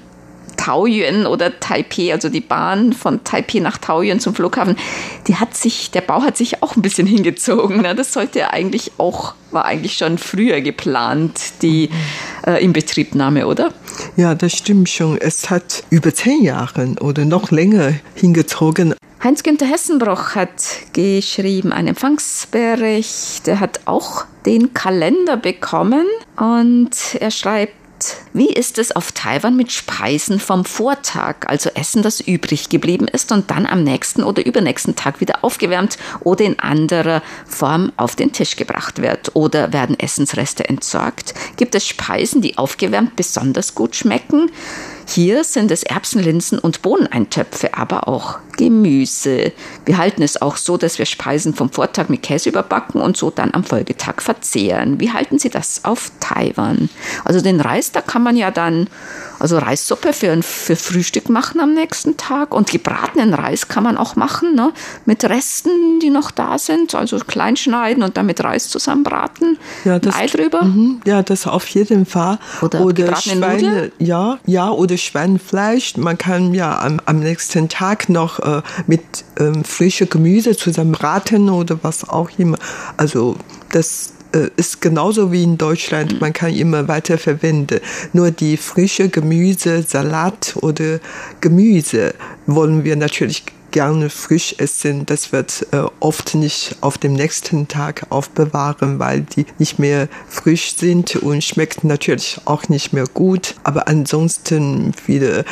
Taoyuan 0.58 1.26
oder 1.26 1.58
Taipei, 1.58 2.12
also 2.12 2.28
die 2.28 2.42
Bahn 2.42 2.92
von 2.92 3.24
Taipei 3.24 3.60
nach 3.60 3.78
Taoyuan 3.78 4.20
zum 4.20 4.34
Flughafen, 4.34 4.76
die 5.26 5.36
hat 5.36 5.56
sich, 5.56 5.90
der 5.90 6.02
Bau 6.02 6.20
hat 6.20 6.36
sich 6.36 6.62
auch 6.62 6.76
ein 6.76 6.82
bisschen 6.82 7.06
hingezogen. 7.16 7.80
Ne? 7.80 7.94
Das 7.94 8.12
sollte 8.12 8.52
eigentlich 8.52 8.92
auch, 8.98 9.34
war 9.50 9.64
eigentlich 9.64 9.96
schon 9.96 10.18
früher 10.18 10.60
geplant, 10.60 11.40
die 11.62 11.88
äh, 12.46 12.62
Inbetriebnahme, 12.62 13.46
oder? 13.46 13.72
Ja, 14.16 14.34
das 14.34 14.52
stimmt 14.52 14.90
schon. 14.90 15.16
Es 15.16 15.48
hat 15.48 15.84
über 15.88 16.12
zehn 16.12 16.42
Jahre 16.42 16.96
oder 17.00 17.24
noch 17.24 17.50
länger 17.50 17.94
hingezogen. 18.14 18.94
Heinz-Günther 19.22 19.66
Hessenbroch 19.66 20.36
hat 20.36 20.62
geschrieben, 20.92 21.72
ein 21.72 21.88
Empfangsbericht. 21.88 23.48
Er 23.48 23.58
hat 23.58 23.80
auch 23.86 24.26
den 24.46 24.74
Kalender 24.74 25.36
bekommen 25.36 26.06
und 26.36 26.90
er 27.18 27.32
schreibt, 27.32 27.74
wie 28.32 28.48
ist 28.48 28.78
es 28.78 28.94
auf 28.94 29.12
Taiwan 29.12 29.56
mit 29.56 29.72
Speisen 29.72 30.40
vom 30.40 30.64
Vortag, 30.64 31.46
also 31.46 31.70
Essen, 31.74 32.02
das 32.02 32.20
übrig 32.20 32.68
geblieben 32.68 33.08
ist 33.08 33.32
und 33.32 33.50
dann 33.50 33.66
am 33.66 33.84
nächsten 33.84 34.22
oder 34.22 34.44
übernächsten 34.44 34.96
Tag 34.96 35.20
wieder 35.20 35.44
aufgewärmt 35.44 35.98
oder 36.20 36.44
in 36.44 36.58
anderer 36.58 37.22
Form 37.46 37.92
auf 37.96 38.16
den 38.16 38.32
Tisch 38.32 38.56
gebracht 38.56 39.02
wird? 39.02 39.34
Oder 39.34 39.72
werden 39.72 39.98
Essensreste 39.98 40.68
entsorgt? 40.68 41.34
Gibt 41.56 41.74
es 41.74 41.86
Speisen, 41.86 42.42
die 42.42 42.58
aufgewärmt 42.58 43.16
besonders 43.16 43.74
gut 43.74 43.96
schmecken? 43.96 44.50
Hier 45.10 45.42
sind 45.42 45.70
es 45.70 45.84
Erbsen, 45.84 46.22
Linsen 46.22 46.58
und 46.58 46.82
Bohneneintöpfe, 46.82 47.72
aber 47.72 48.08
auch 48.08 48.40
Gemüse. 48.58 49.52
Wir 49.86 49.96
halten 49.96 50.22
es 50.22 50.42
auch 50.42 50.58
so, 50.58 50.76
dass 50.76 50.98
wir 50.98 51.06
Speisen 51.06 51.54
vom 51.54 51.70
Vortag 51.70 52.10
mit 52.10 52.22
Käse 52.22 52.50
überbacken 52.50 53.00
und 53.00 53.16
so 53.16 53.30
dann 53.30 53.54
am 53.54 53.64
Folgetag 53.64 54.20
verzehren. 54.20 55.00
Wie 55.00 55.10
halten 55.10 55.38
Sie 55.38 55.48
das 55.48 55.86
auf 55.86 56.12
Taiwan? 56.20 56.90
Also 57.24 57.40
den 57.40 57.62
Reis, 57.62 57.90
da 57.90 58.02
kann 58.02 58.22
man 58.22 58.36
ja 58.36 58.50
dann 58.50 58.90
also 59.38 59.58
Reissuppe 59.58 60.12
für, 60.12 60.42
für 60.42 60.76
Frühstück 60.76 61.28
machen 61.28 61.60
am 61.60 61.74
nächsten 61.74 62.16
Tag 62.16 62.54
und 62.54 62.70
gebratenen 62.70 63.34
Reis 63.34 63.68
kann 63.68 63.84
man 63.84 63.96
auch 63.96 64.16
machen, 64.16 64.54
ne? 64.54 64.72
mit 65.04 65.24
Resten, 65.24 66.00
die 66.00 66.10
noch 66.10 66.30
da 66.30 66.58
sind, 66.58 66.94
also 66.94 67.18
klein 67.18 67.56
schneiden 67.56 68.02
und 68.02 68.16
dann 68.16 68.26
mit 68.26 68.42
Reis 68.42 68.68
zusammenbraten. 68.68 69.58
Ja, 69.84 69.98
das, 69.98 70.16
Ei 70.16 70.26
drüber. 70.26 70.64
Mhm, 70.64 71.00
ja, 71.04 71.22
das 71.22 71.46
auf 71.46 71.66
jeden 71.68 72.06
Fall. 72.06 72.38
Oder, 72.62 72.80
oder 72.80 73.16
Schweine, 73.16 73.92
ja, 73.98 74.38
ja, 74.46 74.70
oder 74.70 74.96
Schweinefleisch. 74.96 75.96
Man 75.96 76.18
kann 76.18 76.54
ja 76.54 76.78
am, 76.80 77.00
am 77.04 77.20
nächsten 77.20 77.68
Tag 77.68 78.08
noch 78.08 78.38
äh, 78.40 78.62
mit 78.86 79.02
ähm, 79.38 79.64
frischem 79.64 80.08
Gemüse 80.08 80.56
zusammenbraten 80.56 81.48
oder 81.50 81.78
was 81.82 82.08
auch 82.08 82.30
immer. 82.38 82.58
Also 82.96 83.36
das 83.70 84.14
äh, 84.32 84.50
ist 84.56 84.80
genauso 84.80 85.32
wie 85.32 85.42
in 85.42 85.58
Deutschland, 85.58 86.20
man 86.20 86.32
kann 86.32 86.54
immer 86.54 86.88
weiter 86.88 87.18
verwenden. 87.18 87.80
Nur 88.12 88.30
die 88.30 88.56
frische 88.56 89.08
Gemüse, 89.08 89.82
Salat 89.82 90.54
oder 90.60 91.00
Gemüse 91.40 92.14
wollen 92.46 92.84
wir 92.84 92.96
natürlich 92.96 93.44
gerne 93.70 94.10
frisch 94.10 94.54
essen. 94.58 95.06
Das 95.06 95.32
wird 95.32 95.66
äh, 95.72 95.82
oft 96.00 96.34
nicht 96.34 96.76
auf 96.80 96.98
dem 96.98 97.12
nächsten 97.12 97.68
Tag 97.68 98.06
aufbewahren, 98.10 98.98
weil 98.98 99.22
die 99.22 99.46
nicht 99.58 99.78
mehr 99.78 100.08
frisch 100.28 100.76
sind 100.76 101.16
und 101.16 101.44
schmeckt 101.44 101.84
natürlich 101.84 102.40
auch 102.44 102.68
nicht 102.68 102.92
mehr 102.92 103.04
gut. 103.12 103.54
Aber 103.64 103.88
ansonsten 103.88 104.92
viele 104.94 105.44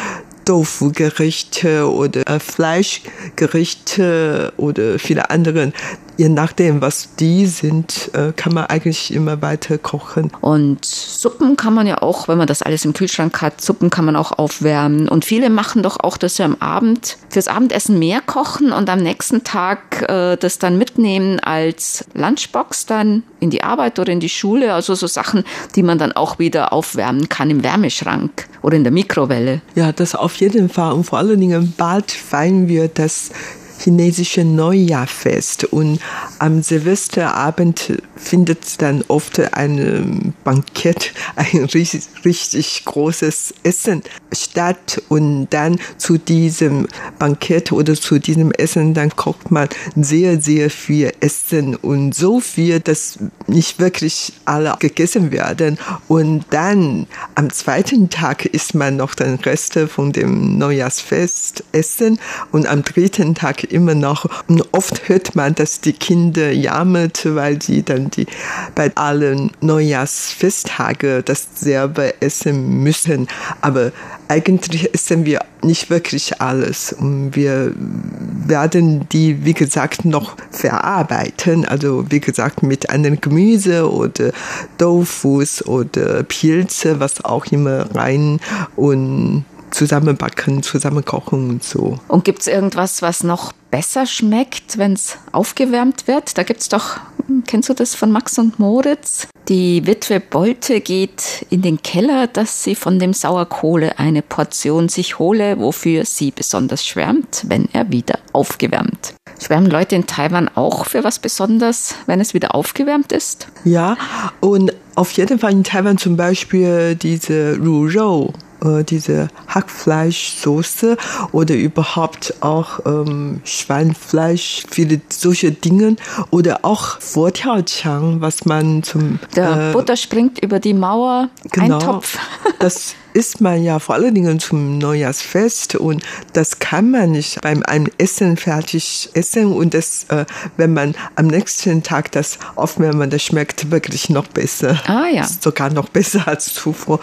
Tofu-Gerichte 0.47 1.91
oder 1.91 2.27
äh, 2.27 2.41
Fleischgerichte 2.41 4.55
oder 4.57 4.99
viele 4.99 5.29
andere 5.29 5.73
je 6.17 6.29
nachdem, 6.29 6.81
was 6.81 7.15
die 7.17 7.47
sind, 7.47 8.11
äh, 8.15 8.33
kann 8.35 8.55
man 8.55 8.67
eigentlich 8.67 9.13
immer 9.13 9.43
weiter 9.43 9.79
kochen. 9.79 10.31
Und 10.41 10.85
Suppen 10.85 11.57
kann 11.57 11.75
man 11.75 11.87
ja 11.87 12.03
auch, 12.03 12.29
wenn 12.29 12.39
man 12.39 12.47
das 12.47 12.63
alles 12.63 12.85
im 12.85 12.93
Kühlschrank 12.93 13.41
hat, 13.43 13.61
Suppen 13.61 13.91
kann 13.91 14.05
man 14.05 14.17
auch 14.17 14.33
aufwärmen. 14.33 15.09
Und 15.09 15.25
viele 15.25 15.51
machen 15.51 15.83
doch 15.83 15.99
auch, 16.01 16.17
dass 16.17 16.37
sie 16.37 16.43
am 16.43 16.57
Abend 16.61 17.19
fürs 17.29 17.49
Abendessen 17.49 17.99
mehr 17.99 18.21
kochen 18.21 18.73
und 18.73 18.89
am 18.89 19.01
nächsten 19.01 19.45
Tag 19.45 20.09
äh, 20.09 20.37
das 20.37 20.59
dann 20.59 20.79
mitnehmen 20.79 21.41
als 21.41 22.05
Lunchbox 22.15 22.87
dann 22.87 23.23
in 23.41 23.51
die 23.51 23.63
Arbeit 23.63 23.99
oder 23.99 24.13
in 24.13 24.21
die 24.21 24.29
Schule. 24.29 24.75
Also 24.75 24.95
so 24.95 25.07
Sachen, 25.07 25.45
die 25.75 25.83
man 25.83 25.99
dann 25.99 26.13
auch 26.13 26.39
wieder 26.39 26.73
aufwärmen 26.73 27.29
kann 27.29 27.51
im 27.51 27.63
Wärmeschrank 27.63 28.49
oder 28.63 28.77
in 28.77 28.85
der 28.85 28.93
Mikrowelle. 28.93 29.61
Ja, 29.75 29.93
das 29.93 30.15
auf 30.15 30.36
jeden 30.37 30.69
Fall. 30.69 30.93
Und 30.93 31.05
vor 31.05 31.19
allen 31.19 31.41
Dingen 31.41 31.75
bald 31.77 32.11
feiern 32.11 32.69
wir 32.69 32.89
das 32.89 33.31
chinesische 33.79 34.45
Neujahrfest 34.45 35.65
und 35.65 36.01
am 36.39 36.63
Silvesterabend 36.63 37.93
findet 38.17 38.81
dann 38.83 39.05
oft 39.09 39.39
ein 39.55 40.35
Bankett, 40.45 41.13
ein 41.37 41.65
richtig, 41.65 42.03
richtig 42.25 42.85
großes 42.85 43.55
Essen 43.63 44.03
statt. 44.33 45.03
Und 45.09 45.49
dann 45.51 45.79
zu 45.99 46.19
diesem 46.19 46.89
Bankett 47.19 47.73
oder 47.73 47.95
zu 47.95 48.19
diesem 48.19 48.51
Essen, 48.53 48.95
dann 48.95 49.15
kocht 49.15 49.51
man 49.51 49.69
sehr, 49.95 50.41
sehr 50.41 50.71
viel 50.71 51.13
Essen. 51.21 51.77
Und 51.77 52.15
so 52.15 52.41
viel, 52.41 52.81
dass 52.81 53.19
nicht 53.47 53.79
wirklich 53.79 54.33
alle 54.45 54.75
gegessen 54.79 55.31
werden. 55.31 55.79
Und 56.09 56.45
dann 56.51 57.07
am 57.35 57.51
zweiten 57.51 58.11
Tag 58.11 58.47
isst 58.47 58.75
man 58.75 58.97
noch 58.97 59.15
den 59.15 59.37
Reste 59.37 59.89
von 59.89 60.13
dem 60.13 60.59
Neujahrsfest 60.59 61.65
essen. 61.73 62.19
Und 62.53 62.67
am 62.67 62.83
dritten 62.83 63.35
Tag 63.35 63.65
immer 63.65 63.95
noch. 63.95 64.27
Und 64.49 64.65
oft 64.73 65.09
hört 65.09 65.37
man, 65.37 65.55
dass 65.55 65.81
die 65.81 65.93
Kinder 65.93 66.53
jammert, 66.53 67.27
weil 67.35 67.61
sie 67.63 67.83
dann 67.83 68.06
die 68.11 68.27
bei 68.75 68.91
allen 68.95 69.51
Neujahrsfesttage 69.61 71.23
das 71.23 71.49
selber 71.55 72.13
essen 72.21 72.83
müssen. 72.83 73.29
Aber 73.61 73.93
eigentlich 74.29 74.93
essen 74.95 75.25
wir 75.25 75.41
nicht 75.63 75.91
wirklich 75.91 76.41
alles. 76.41 76.93
Und 76.93 77.35
wir 77.35 77.73
werden 77.77 79.09
die, 79.11 79.45
wie 79.45 79.55
gesagt, 79.55 80.05
noch 80.05 80.37
verarbeiten. 80.51 81.65
Also, 81.65 82.07
wie 82.11 82.21
gesagt, 82.21 82.63
mit 82.63 82.91
einem 82.91 83.21
Gemüse 83.21 83.91
oder 83.91 84.33
Tofu 84.79 85.43
oder 85.67 86.23
Pilze, 86.23 87.01
was 87.01 87.25
auch 87.25 87.47
immer 87.47 87.95
rein 87.95 88.41
und 88.77 89.45
zusammenbacken, 89.71 90.63
zusammenkochen 90.63 91.51
und 91.51 91.65
so. 91.65 91.99
Und 92.09 92.25
gibt 92.25 92.41
es 92.41 92.47
irgendwas, 92.47 93.03
was 93.03 93.23
noch 93.23 93.53
besser 93.71 94.07
schmeckt, 94.07 94.79
wenn 94.79 94.95
es 94.95 95.19
aufgewärmt 95.33 96.07
wird? 96.07 96.39
Da 96.39 96.43
gibt 96.43 96.61
es 96.61 96.69
doch, 96.69 96.99
kennst 97.47 97.69
du 97.69 97.75
das 97.75 97.95
von 97.95 98.11
Max 98.11 98.39
und 98.39 98.59
Moritz? 98.59 99.29
Die 99.49 99.87
Witwe 99.87 100.19
Bolte 100.19 100.81
geht 100.81 101.47
in 101.51 101.63
den 101.63 101.83
Keller, 101.83 102.27
dass 102.27 102.65
sie 102.65 102.75
von 102.75 102.99
dem 102.99 103.13
Sauerkohle 103.13 103.99
eine 103.99 104.23
Portion 104.23 104.89
sich 104.89 105.19
hole, 105.19 105.59
wofür 105.61 106.05
sie 106.05 106.33
besonders 106.33 106.85
schwärmt, 106.85 107.45
wenn 107.47 107.69
er 107.73 107.91
wieder 107.91 108.19
aufgewärmt. 108.33 109.15
Schwärmen 109.41 109.71
Leute 109.71 109.95
in 109.95 110.07
Taiwan 110.07 110.49
auch 110.55 110.87
für 110.87 111.05
was 111.05 111.19
Besonderes, 111.19 111.95
wenn 112.07 112.21
es 112.21 112.35
wieder 112.35 112.55
aufgewärmt 112.55 113.13
ist? 113.13 113.49
Ja, 113.65 113.97
und 114.41 114.73
auf 114.95 115.13
jeden 115.13 115.39
Fall 115.39 115.53
in 115.53 115.63
Taiwan 115.63 115.99
zum 115.99 116.17
Beispiel 116.17 116.97
diese 116.97 117.57
Rurou 117.59 118.33
äh, 118.65 118.85
diese 118.85 119.29
Hackfleischsoße 119.49 120.97
oder 121.33 121.55
überhaupt 121.55 122.35
auch 122.41 122.81
ähm, 122.87 123.41
Schweinfleisch, 123.45 124.65
viele 124.71 125.01
solche 125.09 125.53
Dinge 125.53 125.97
oder 126.31 126.61
auch 126.63 127.01
Vortiaochang, 127.01 128.21
was 128.21 128.45
man 128.45 128.83
zum 128.83 129.19
der 129.35 129.71
äh, 129.71 129.73
Butter 129.73 129.97
springt 129.97 130.43
über 130.43 130.61
die 130.61 130.75
Mauer, 130.75 131.29
genau, 131.51 131.77
Eintopf. 131.77 132.19
Das 132.59 132.95
isst 133.13 133.41
man 133.41 133.63
ja 133.63 133.79
vor 133.79 133.95
allen 133.95 134.15
Dingen 134.15 134.39
zum 134.41 134.79
Neujahrsfest 134.79 135.77
und 135.77 136.03
das 136.33 136.59
kann 136.59 136.91
man 136.91 137.13
nicht 137.13 137.41
beim 137.41 137.63
einem 137.63 137.89
Essen 137.99 138.37
fertig 138.37 139.11
essen 139.15 139.53
und 139.53 139.75
das, 139.75 140.05
äh, 140.09 140.27
wenn 140.57 140.73
man 140.73 140.95
am 141.15 141.27
nächsten 141.27 141.83
Tag 141.83 142.13
das 142.13 142.39
aufwärmt, 142.55 143.13
das 143.13 143.23
schmeckt 143.23 143.71
wirklich 143.71 144.11
noch 144.11 144.27
besser. 144.27 144.81
Ah 144.87 145.07
ja. 145.09 145.25
Sogar 145.25 145.71
noch 145.71 145.89
besser 145.89 146.29
als 146.29 146.53
zuvor. 146.53 147.01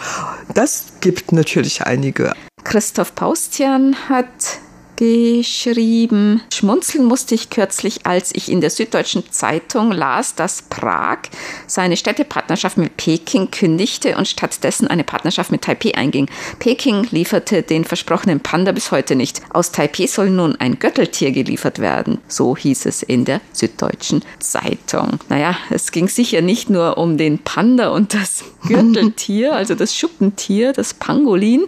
Das 0.53 0.85
gibt 1.01 1.31
natürlich 1.31 1.83
einige. 1.83 2.33
Christoph 2.63 3.15
Paustian 3.15 3.95
hat 4.07 4.27
geschrieben. 4.95 6.41
Schmunzeln 6.53 7.05
musste 7.05 7.35
ich 7.35 7.49
kürzlich, 7.49 8.05
als 8.05 8.33
ich 8.33 8.51
in 8.51 8.61
der 8.61 8.69
Süddeutschen 8.69 9.23
Zeitung 9.31 9.91
las, 9.91 10.35
dass 10.35 10.63
Prag 10.63 11.19
seine 11.67 11.97
Städtepartnerschaft 11.97 12.77
mit 12.77 12.97
Peking 12.97 13.51
kündigte 13.51 14.15
und 14.17 14.27
stattdessen 14.27 14.87
eine 14.87 15.03
Partnerschaft 15.03 15.51
mit 15.51 15.63
Taipei 15.63 15.95
einging. 15.95 16.27
Peking 16.59 17.07
lieferte 17.11 17.63
den 17.63 17.85
versprochenen 17.85 18.39
Panda 18.39 18.71
bis 18.71 18.91
heute 18.91 19.15
nicht. 19.15 19.41
Aus 19.49 19.71
Taipei 19.71 20.07
soll 20.07 20.29
nun 20.29 20.55
ein 20.57 20.79
Götteltier 20.79 21.31
geliefert 21.31 21.79
werden. 21.79 22.19
So 22.27 22.55
hieß 22.55 22.85
es 22.85 23.03
in 23.03 23.25
der 23.25 23.41
Süddeutschen 23.51 24.23
Zeitung. 24.39 25.19
Naja, 25.29 25.57
es 25.69 25.91
ging 25.91 26.07
sicher 26.07 26.41
nicht 26.41 26.69
nur 26.69 26.97
um 26.97 27.17
den 27.17 27.39
Panda 27.39 27.89
und 27.89 28.13
das 28.13 28.43
Gürteltier, 28.67 29.53
also 29.53 29.75
das 29.75 29.95
Schuppentier, 29.95 30.73
das 30.73 30.93
Pangolin, 30.93 31.63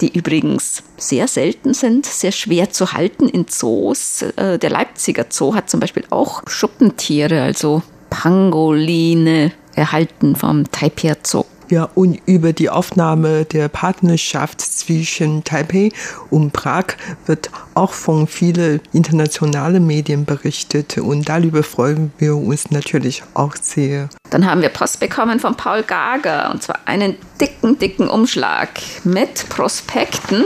die 0.00 0.16
übrigens 0.16 0.82
sehr 0.98 1.28
selten 1.28 1.74
sind, 1.74 2.06
sehr 2.06 2.32
schwer 2.32 2.70
zu 2.70 2.92
halten 2.92 3.28
in 3.28 3.48
Zoos. 3.48 4.22
Äh, 4.36 4.58
der 4.58 4.70
Leipziger 4.70 5.26
Zoo 5.28 5.54
hat 5.54 5.70
zum 5.70 5.80
Beispiel 5.80 6.04
auch 6.10 6.42
Schuppentiere, 6.46 7.42
also 7.42 7.82
Pangoline, 8.10 9.52
erhalten 9.74 10.36
vom 10.36 10.70
Taipei 10.70 11.16
Zoo. 11.22 11.44
Ja, 11.70 11.88
und 11.94 12.18
über 12.26 12.54
die 12.54 12.70
Aufnahme 12.70 13.44
der 13.44 13.68
Partnerschaft 13.68 14.60
zwischen 14.60 15.44
Taipei 15.44 15.90
und 16.30 16.52
Prag 16.52 16.96
wird 17.26 17.50
auch 17.74 17.92
von 17.92 18.26
vielen 18.26 18.80
internationalen 18.92 19.86
Medien 19.86 20.24
berichtet 20.24 20.96
und 20.96 21.28
darüber 21.28 21.62
freuen 21.62 22.10
wir 22.16 22.36
uns 22.36 22.70
natürlich 22.70 23.22
auch 23.34 23.54
sehr. 23.60 24.08
Dann 24.30 24.46
haben 24.46 24.62
wir 24.62 24.70
Post 24.70 25.00
bekommen 25.00 25.40
von 25.40 25.56
Paul 25.56 25.82
Gager 25.82 26.50
und 26.50 26.62
zwar 26.62 26.78
einen 26.86 27.16
dicken, 27.40 27.78
dicken 27.78 28.08
Umschlag 28.08 28.70
mit 29.04 29.48
Prospekten 29.50 30.44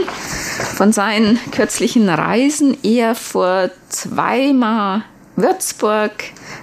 von 0.75 0.91
seinen 0.91 1.39
kürzlichen 1.51 2.09
Reisen. 2.09 2.77
Er 2.83 3.15
vor 3.15 3.69
zweimal 3.89 5.03
Würzburg, 5.35 6.11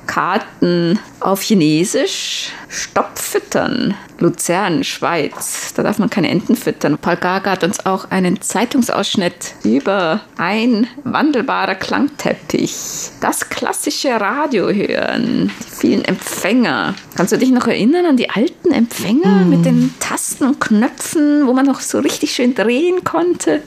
Karten 0.07 0.99
auf 1.21 1.43
Chinesisch, 1.43 2.53
Stopp 2.69 3.19
füttern, 3.19 3.95
Luzern, 4.19 4.85
Schweiz, 4.85 5.73
da 5.75 5.83
darf 5.83 5.99
man 5.99 6.09
keine 6.09 6.31
Enten 6.31 6.55
füttern. 6.55 6.99
Paul 6.99 7.17
Gaga 7.17 7.51
hat 7.51 7.65
uns 7.65 7.85
auch 7.85 8.11
einen 8.11 8.41
Zeitungsausschnitt 8.41 9.55
über 9.65 10.21
ein 10.37 10.87
wandelbarer 11.05 11.75
Klangteppich, 11.75 13.11
das 13.21 13.49
klassische 13.49 14.21
Radio 14.21 14.71
hören, 14.71 15.51
die 15.61 15.71
vielen 15.71 16.05
Empfänger. 16.05 16.95
Kannst 17.17 17.33
du 17.33 17.39
dich 17.39 17.51
noch 17.51 17.67
erinnern 17.67 18.07
an 18.07 18.17
die 18.17 18.31
alten 18.31 18.73
Empfänger 18.73 19.45
mm. 19.45 19.51
mit 19.51 19.65
den 19.65 19.95
Tasten 19.99 20.45
und 20.45 20.61
Knöpfen, 20.61 21.47
wo 21.47 21.53
man 21.53 21.67
noch 21.67 21.81
so 21.81 21.99
richtig 21.99 22.33
schön 22.33 22.55
drehen 22.55 23.03
konnte? 23.05 23.63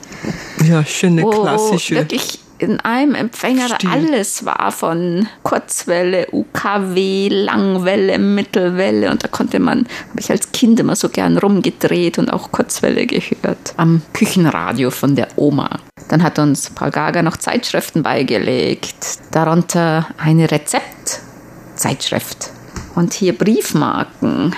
Ja, 0.66 0.84
schöne 0.84 1.28
klassische. 1.28 1.96
Wirklich 1.96 2.43
in 2.64 2.80
einem 2.80 3.14
Empfänger 3.14 3.68
Stimmt. 3.68 3.92
alles 3.92 4.44
war 4.44 4.72
von 4.72 5.28
Kurzwelle, 5.42 6.26
UKW, 6.32 7.28
Langwelle, 7.28 8.18
Mittelwelle 8.18 9.10
und 9.10 9.22
da 9.22 9.28
konnte 9.28 9.60
man, 9.60 9.86
habe 10.10 10.20
ich 10.20 10.30
als 10.30 10.52
Kind 10.52 10.80
immer 10.80 10.96
so 10.96 11.08
gern 11.08 11.38
rumgedreht 11.38 12.18
und 12.18 12.32
auch 12.32 12.50
Kurzwelle 12.50 13.06
gehört 13.06 13.74
am 13.76 14.02
Küchenradio 14.12 14.90
von 14.90 15.14
der 15.14 15.28
Oma. 15.36 15.78
Dann 16.08 16.22
hat 16.22 16.38
uns 16.38 16.70
Paul 16.70 16.90
Gager 16.90 17.22
noch 17.22 17.36
Zeitschriften 17.36 18.02
beigelegt, 18.02 19.18
darunter 19.30 20.08
eine 20.18 20.50
Rezeptzeitschrift 20.50 22.50
und 22.94 23.14
hier 23.14 23.36
Briefmarken. 23.36 24.54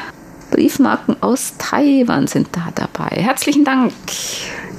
Briefmarken 0.57 1.23
aus 1.23 1.53
Taiwan 1.59 2.27
sind 2.29 2.49
da 2.53 2.73
dabei. 2.75 3.15
Herzlichen 3.15 3.67
Dank. 3.67 3.93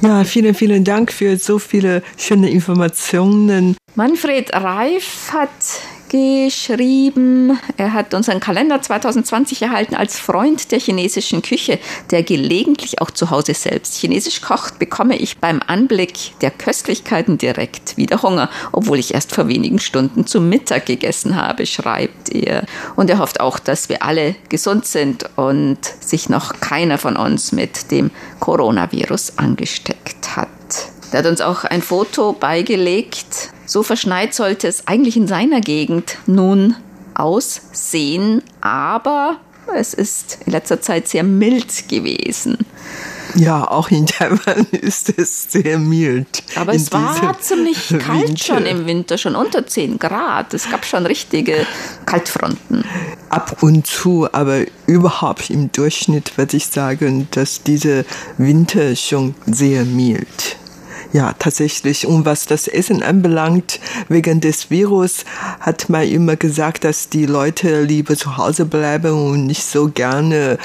Ja, 0.01 0.23
vielen, 0.23 0.55
vielen 0.55 0.83
Dank 0.83 1.11
für 1.11 1.37
so 1.37 1.59
viele 1.59 2.01
schöne 2.17 2.49
Informationen. 2.49 3.77
Manfred 3.93 4.51
Reif 4.53 5.31
hat 5.31 5.49
geschrieben, 6.09 7.59
er 7.77 7.93
hat 7.93 8.13
unseren 8.13 8.39
Kalender 8.39 8.81
2020 8.81 9.61
erhalten 9.61 9.95
als 9.95 10.19
Freund 10.19 10.71
der 10.71 10.79
chinesischen 10.79 11.41
Küche, 11.41 11.79
der 12.11 12.23
gelegentlich 12.23 13.01
auch 13.01 13.11
zu 13.11 13.29
Hause 13.29 13.53
selbst 13.53 13.95
Chinesisch 13.95 14.41
kocht, 14.41 14.79
bekomme 14.79 15.17
ich 15.17 15.37
beim 15.37 15.61
Anblick 15.65 16.39
der 16.41 16.51
Köstlichkeiten 16.51 17.37
direkt 17.37 17.97
wieder 17.97 18.21
Hunger, 18.21 18.49
obwohl 18.71 18.99
ich 18.99 19.13
erst 19.13 19.33
vor 19.33 19.47
wenigen 19.47 19.79
Stunden 19.79 20.25
zu 20.25 20.41
Mittag 20.41 20.85
gegessen 20.85 21.35
habe, 21.35 21.65
schreibt 21.65 22.29
er. 22.29 22.63
Und 22.95 23.09
er 23.09 23.19
hofft 23.19 23.39
auch, 23.39 23.59
dass 23.59 23.89
wir 23.89 24.03
alle 24.03 24.35
gesund 24.49 24.85
sind 24.85 25.25
und 25.35 25.79
sich 25.99 26.29
noch 26.29 26.59
keiner 26.59 26.97
von 26.97 27.17
uns 27.17 27.51
mit 27.51 27.91
dem 27.91 28.11
Coronavirus 28.39 29.37
angesteckt 29.37 30.35
hat. 30.35 30.47
Er 31.11 31.19
hat 31.19 31.25
uns 31.25 31.39
auch 31.39 31.63
ein 31.63 31.81
Foto 31.81 32.33
beigelegt. 32.33 33.46
So 33.67 33.83
verschneit 33.83 34.33
sollte 34.33 34.67
es 34.67 34.87
eigentlich 34.87 35.17
in 35.17 35.27
seiner 35.27 35.59
Gegend 35.59 36.17
nun 36.25 36.75
aussehen, 37.13 38.41
aber 38.61 39.37
es 39.75 39.93
ist 39.93 40.39
in 40.45 40.53
letzter 40.53 40.79
Zeit 40.79 41.09
sehr 41.09 41.23
mild 41.23 41.89
gewesen. 41.89 42.57
Ja, 43.35 43.69
auch 43.69 43.91
in 43.91 44.05
Taiwan 44.05 44.65
ist 44.71 45.19
es 45.19 45.51
sehr 45.51 45.77
mild. 45.77 46.43
Aber 46.55 46.73
es 46.73 46.93
war 46.93 47.37
ziemlich 47.41 47.89
kalt 47.99 48.29
Winter. 48.29 48.43
schon 48.43 48.65
im 48.65 48.85
Winter, 48.85 49.17
schon 49.17 49.35
unter 49.35 49.67
10 49.67 49.99
Grad. 49.99 50.53
Es 50.53 50.71
gab 50.71 50.85
schon 50.85 51.05
richtige 51.05 51.67
Kaltfronten. 52.05 52.85
Ab 53.29 53.61
und 53.61 53.85
zu, 53.85 54.29
aber 54.31 54.61
überhaupt 54.85 55.49
im 55.49 55.71
Durchschnitt 55.73 56.37
würde 56.37 56.55
ich 56.55 56.67
sagen, 56.67 57.27
dass 57.31 57.63
dieser 57.63 58.05
Winter 58.37 58.95
schon 58.95 59.35
sehr 59.45 59.83
mild. 59.83 60.57
Ja, 61.13 61.33
tatsächlich. 61.39 62.05
Und 62.05 62.25
was 62.25 62.45
das 62.45 62.67
Essen 62.67 63.01
anbelangt, 63.01 63.79
wegen 64.09 64.41
des 64.41 64.69
Virus 64.69 65.23
hat 65.59 65.89
man 65.89 66.07
immer 66.07 66.35
gesagt, 66.35 66.83
dass 66.83 67.09
die 67.09 67.25
Leute 67.25 67.81
lieber 67.83 68.15
zu 68.15 68.37
Hause 68.37 68.65
bleiben 68.65 69.11
und 69.11 69.47
nicht 69.47 69.63
so 69.63 69.89
gerne 69.89 70.57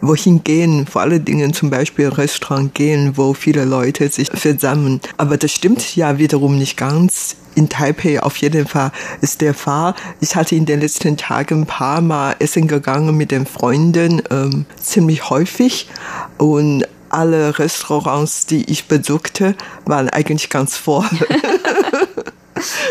wohin 0.00 0.44
gehen, 0.44 0.86
vor 0.86 1.02
allen 1.02 1.24
Dingen 1.24 1.52
zum 1.54 1.70
Beispiel 1.70 2.08
Restaurant 2.08 2.74
gehen, 2.74 3.16
wo 3.16 3.34
viele 3.34 3.64
Leute 3.64 4.08
sich 4.08 4.28
versammeln. 4.28 5.00
Aber 5.16 5.36
das 5.36 5.52
stimmt 5.52 5.96
ja 5.96 6.18
wiederum 6.18 6.58
nicht 6.58 6.76
ganz. 6.76 7.36
In 7.54 7.68
Taipei 7.68 8.22
auf 8.22 8.36
jeden 8.36 8.66
Fall 8.66 8.92
ist 9.20 9.40
der 9.40 9.54
Fall. 9.54 9.94
Ich 10.20 10.36
hatte 10.36 10.54
in 10.54 10.66
den 10.66 10.80
letzten 10.80 11.16
Tagen 11.16 11.62
ein 11.62 11.66
paar 11.66 12.00
Mal 12.00 12.36
essen 12.38 12.68
gegangen 12.68 13.16
mit 13.16 13.32
den 13.32 13.46
Freunden, 13.46 14.22
ähm, 14.30 14.66
ziemlich 14.80 15.28
häufig. 15.30 15.88
Und 16.36 16.84
alle 17.10 17.58
Restaurants, 17.58 18.46
die 18.46 18.70
ich 18.70 18.86
besuchte, 18.86 19.54
waren 19.84 20.08
eigentlich 20.10 20.50
ganz 20.50 20.76
voll. 20.76 21.06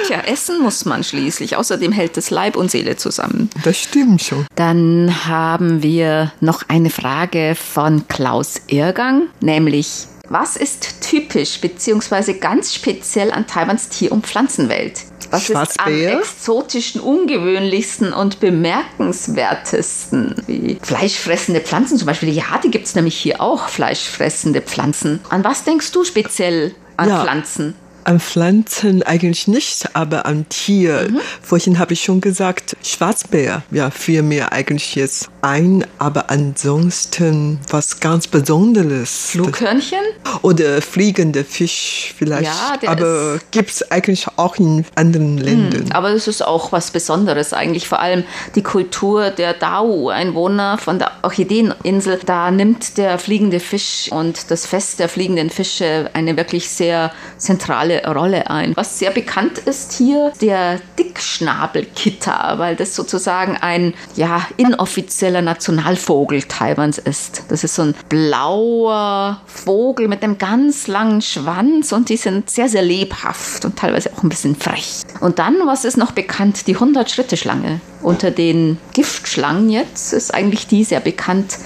Tja, 0.07 0.21
essen 0.21 0.61
muss 0.61 0.85
man 0.85 1.03
schließlich. 1.03 1.57
Außerdem 1.57 1.91
hält 1.91 2.17
es 2.17 2.29
Leib 2.29 2.55
und 2.55 2.71
Seele 2.71 2.95
zusammen. 2.95 3.49
Das 3.63 3.77
stimmt 3.77 4.21
schon. 4.21 4.45
Dann 4.55 5.25
haben 5.25 5.83
wir 5.83 6.31
noch 6.39 6.63
eine 6.67 6.89
Frage 6.89 7.55
von 7.55 8.07
Klaus 8.07 8.61
Irgang, 8.67 9.23
nämlich 9.41 10.07
was 10.29 10.57
ist 10.57 11.01
typisch 11.01 11.61
bzw. 11.61 12.33
ganz 12.33 12.73
speziell 12.73 13.31
an 13.31 13.47
Taiwans 13.47 13.89
Tier- 13.89 14.11
und 14.11 14.27
Pflanzenwelt? 14.27 15.03
Was 15.31 15.49
ist 15.49 15.79
am 15.79 15.93
exotischen, 15.93 17.01
ungewöhnlichsten 17.01 18.13
und 18.13 18.39
bemerkenswertesten? 18.39 20.35
Wie 20.47 20.77
fleischfressende 20.81 21.61
Pflanzen 21.61 21.97
zum 21.97 22.05
Beispiel. 22.07 22.29
Ja, 22.29 22.59
die 22.63 22.71
gibt 22.71 22.87
es 22.87 22.95
nämlich 22.95 23.17
hier 23.17 23.41
auch, 23.41 23.67
fleischfressende 23.69 24.61
Pflanzen. 24.61 25.19
An 25.29 25.43
was 25.43 25.63
denkst 25.63 25.91
du 25.91 26.03
speziell 26.03 26.75
an 26.95 27.09
ja. 27.09 27.21
Pflanzen? 27.21 27.75
An 28.07 28.21
Pflanzen 28.21 29.03
eigentlich 29.03 29.49
nicht, 29.49 29.93
aber 29.93 30.25
an 30.25 30.47
Tier. 30.47 31.09
Mhm. 31.11 31.19
Vorhin 31.41 31.77
habe 31.77 31.91
ich 31.91 32.05
schon 32.05 32.21
gesagt, 32.21 32.77
Schwarzbär. 32.81 33.63
Ja, 33.69 33.91
fiel 33.91 34.21
mir 34.21 34.53
eigentlich 34.53 34.95
jetzt 34.95 35.29
ein, 35.41 35.85
aber 35.99 36.29
ansonsten 36.29 37.59
was 37.69 37.99
ganz 37.99 38.27
Besonderes. 38.27 39.31
Flughörnchen? 39.31 39.99
Oder 40.41 40.81
fliegende 40.81 41.43
Fisch 41.43 42.13
vielleicht. 42.17 42.45
Ja, 42.45 42.77
der 42.77 42.89
aber 42.91 43.39
gibt 43.51 43.71
es 43.71 43.91
eigentlich 43.91 44.25
auch 44.37 44.55
in 44.55 44.85
anderen 44.95 45.35
mhm, 45.35 45.41
Ländern. 45.41 45.83
Mhm, 45.83 45.91
aber 45.91 46.11
es 46.11 46.29
ist 46.29 46.45
auch 46.45 46.71
was 46.71 46.91
Besonderes 46.91 47.51
eigentlich. 47.51 47.89
Vor 47.89 47.99
allem 47.99 48.23
die 48.55 48.63
Kultur 48.63 49.31
der 49.31 49.53
Dao-Einwohner 49.53 50.77
von 50.77 50.97
der 50.97 51.11
Orchideeninsel. 51.23 52.21
Da 52.25 52.51
nimmt 52.51 52.97
der 52.97 53.19
fliegende 53.19 53.59
Fisch 53.59 54.09
und 54.13 54.49
das 54.49 54.65
Fest 54.65 54.99
der 54.99 55.09
fliegenden 55.09 55.49
Fische 55.49 56.09
eine 56.13 56.37
wirklich 56.37 56.69
sehr 56.69 57.11
zentrale 57.37 57.96
Rolle 58.05 58.49
ein. 58.49 58.75
Was 58.75 58.99
sehr 58.99 59.11
bekannt 59.11 59.59
ist 59.59 59.93
hier, 59.93 60.31
der 60.41 60.79
Dickschnabelkitter, 60.99 62.55
weil 62.57 62.75
das 62.75 62.95
sozusagen 62.95 63.57
ein 63.57 63.93
ja, 64.15 64.45
inoffizieller 64.57 65.41
Nationalvogel 65.41 66.43
Taiwans 66.43 66.97
ist. 66.97 67.43
Das 67.49 67.63
ist 67.63 67.75
so 67.75 67.83
ein 67.83 67.95
blauer 68.09 69.41
Vogel 69.45 70.07
mit 70.07 70.23
einem 70.23 70.37
ganz 70.37 70.87
langen 70.87 71.21
Schwanz 71.21 71.91
und 71.91 72.09
die 72.09 72.17
sind 72.17 72.49
sehr, 72.49 72.69
sehr 72.69 72.81
lebhaft 72.81 73.65
und 73.65 73.77
teilweise 73.77 74.11
auch 74.13 74.23
ein 74.23 74.29
bisschen 74.29 74.55
frech. 74.55 75.01
Und 75.19 75.39
dann, 75.39 75.55
was 75.65 75.85
ist 75.85 75.97
noch 75.97 76.11
bekannt? 76.11 76.67
Die 76.67 76.77
100-Schritte-Schlange. 76.77 77.81
Unter 78.01 78.31
den 78.31 78.77
Giftschlangen 78.93 79.69
jetzt 79.69 80.13
ist 80.13 80.33
eigentlich 80.33 80.67
die 80.67 80.83
sehr 80.83 80.99
bekannt, 80.99 81.57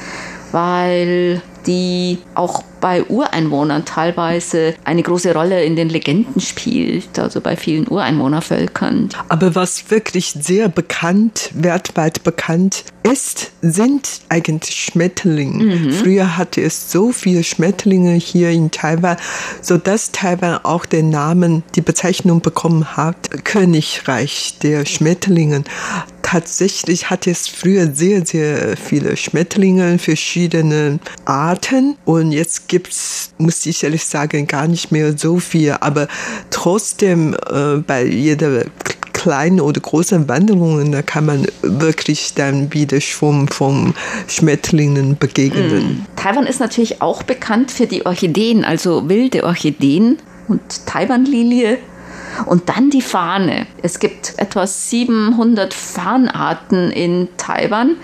weil 0.51 1.41
die 1.65 2.19
auch 2.35 2.63
bei 2.81 3.03
Ureinwohnern 3.03 3.85
teilweise 3.85 4.73
eine 4.83 5.03
große 5.03 5.33
Rolle 5.33 5.63
in 5.63 5.75
den 5.75 5.89
Legenden 5.89 6.41
spielt, 6.41 7.17
also 7.17 7.39
bei 7.39 7.55
vielen 7.55 7.87
Ureinwohnervölkern. 7.87 9.09
Aber 9.29 9.55
was 9.55 9.89
wirklich 9.89 10.35
sehr 10.39 10.67
bekannt, 10.67 11.51
weltweit 11.53 12.23
bekannt 12.23 12.83
ist, 13.03 13.51
sind 13.61 14.21
eigentlich 14.29 14.75
Schmetterlinge. 14.75 15.63
Mhm. 15.63 15.91
Früher 15.91 16.37
hatte 16.37 16.61
es 16.61 16.91
so 16.91 17.11
viele 17.11 17.43
Schmetterlinge 17.43 18.13
hier 18.13 18.49
in 18.49 18.71
Taiwan, 18.71 19.17
sodass 19.61 20.11
Taiwan 20.11 20.59
auch 20.63 20.85
den 20.85 21.09
Namen, 21.09 21.63
die 21.75 21.81
Bezeichnung 21.81 22.41
bekommen 22.41 22.97
hat, 22.97 23.43
Königreich 23.43 24.57
der 24.61 24.85
Schmetterlinge 24.85 25.63
tatsächlich 26.31 27.09
hatte 27.09 27.29
es 27.29 27.49
früher 27.49 27.93
sehr, 27.93 28.25
sehr 28.25 28.77
viele 28.77 29.17
Schmetterlinge, 29.17 29.99
verschiedene 29.99 30.99
Arten. 31.25 31.97
Und 32.05 32.31
jetzt 32.31 32.69
gibt's, 32.71 33.33
muss 33.37 33.65
ich 33.65 33.83
ehrlich 33.83 34.05
sagen, 34.05 34.47
gar 34.47 34.65
nicht 34.65 34.93
mehr 34.93 35.17
so 35.17 35.39
viel. 35.39 35.75
Aber 35.81 36.07
trotzdem, 36.51 37.35
äh, 37.51 37.75
bei 37.85 38.05
jeder 38.05 38.63
kleinen 39.11 39.59
oder 39.59 39.81
großen 39.81 40.29
Wanderungen, 40.29 40.93
da 40.93 41.01
kann 41.01 41.25
man 41.25 41.47
wirklich 41.61 42.33
dann 42.33 42.73
wieder 42.73 43.01
Schwung 43.01 43.49
von 43.49 43.93
Schmetterlingen 44.27 45.17
begegnen. 45.17 45.83
Mm. 45.83 46.05
Taiwan 46.15 46.47
ist 46.47 46.61
natürlich 46.61 47.01
auch 47.01 47.23
bekannt 47.23 47.71
für 47.71 47.87
die 47.87 48.05
Orchideen, 48.05 48.63
also 48.63 49.09
wilde 49.09 49.43
Orchideen 49.43 50.17
und 50.47 50.61
Taiwanlilie 50.85 51.77
und 52.45 52.69
dann 52.69 52.89
die 52.89 53.01
Fahne. 53.01 53.67
Es 53.83 53.99
gibt 53.99 54.35
etwa 54.37 54.65
700 54.65 55.73
Fahnenarten 55.73 56.89
in 56.91 57.27
Taiwan. 57.35 57.97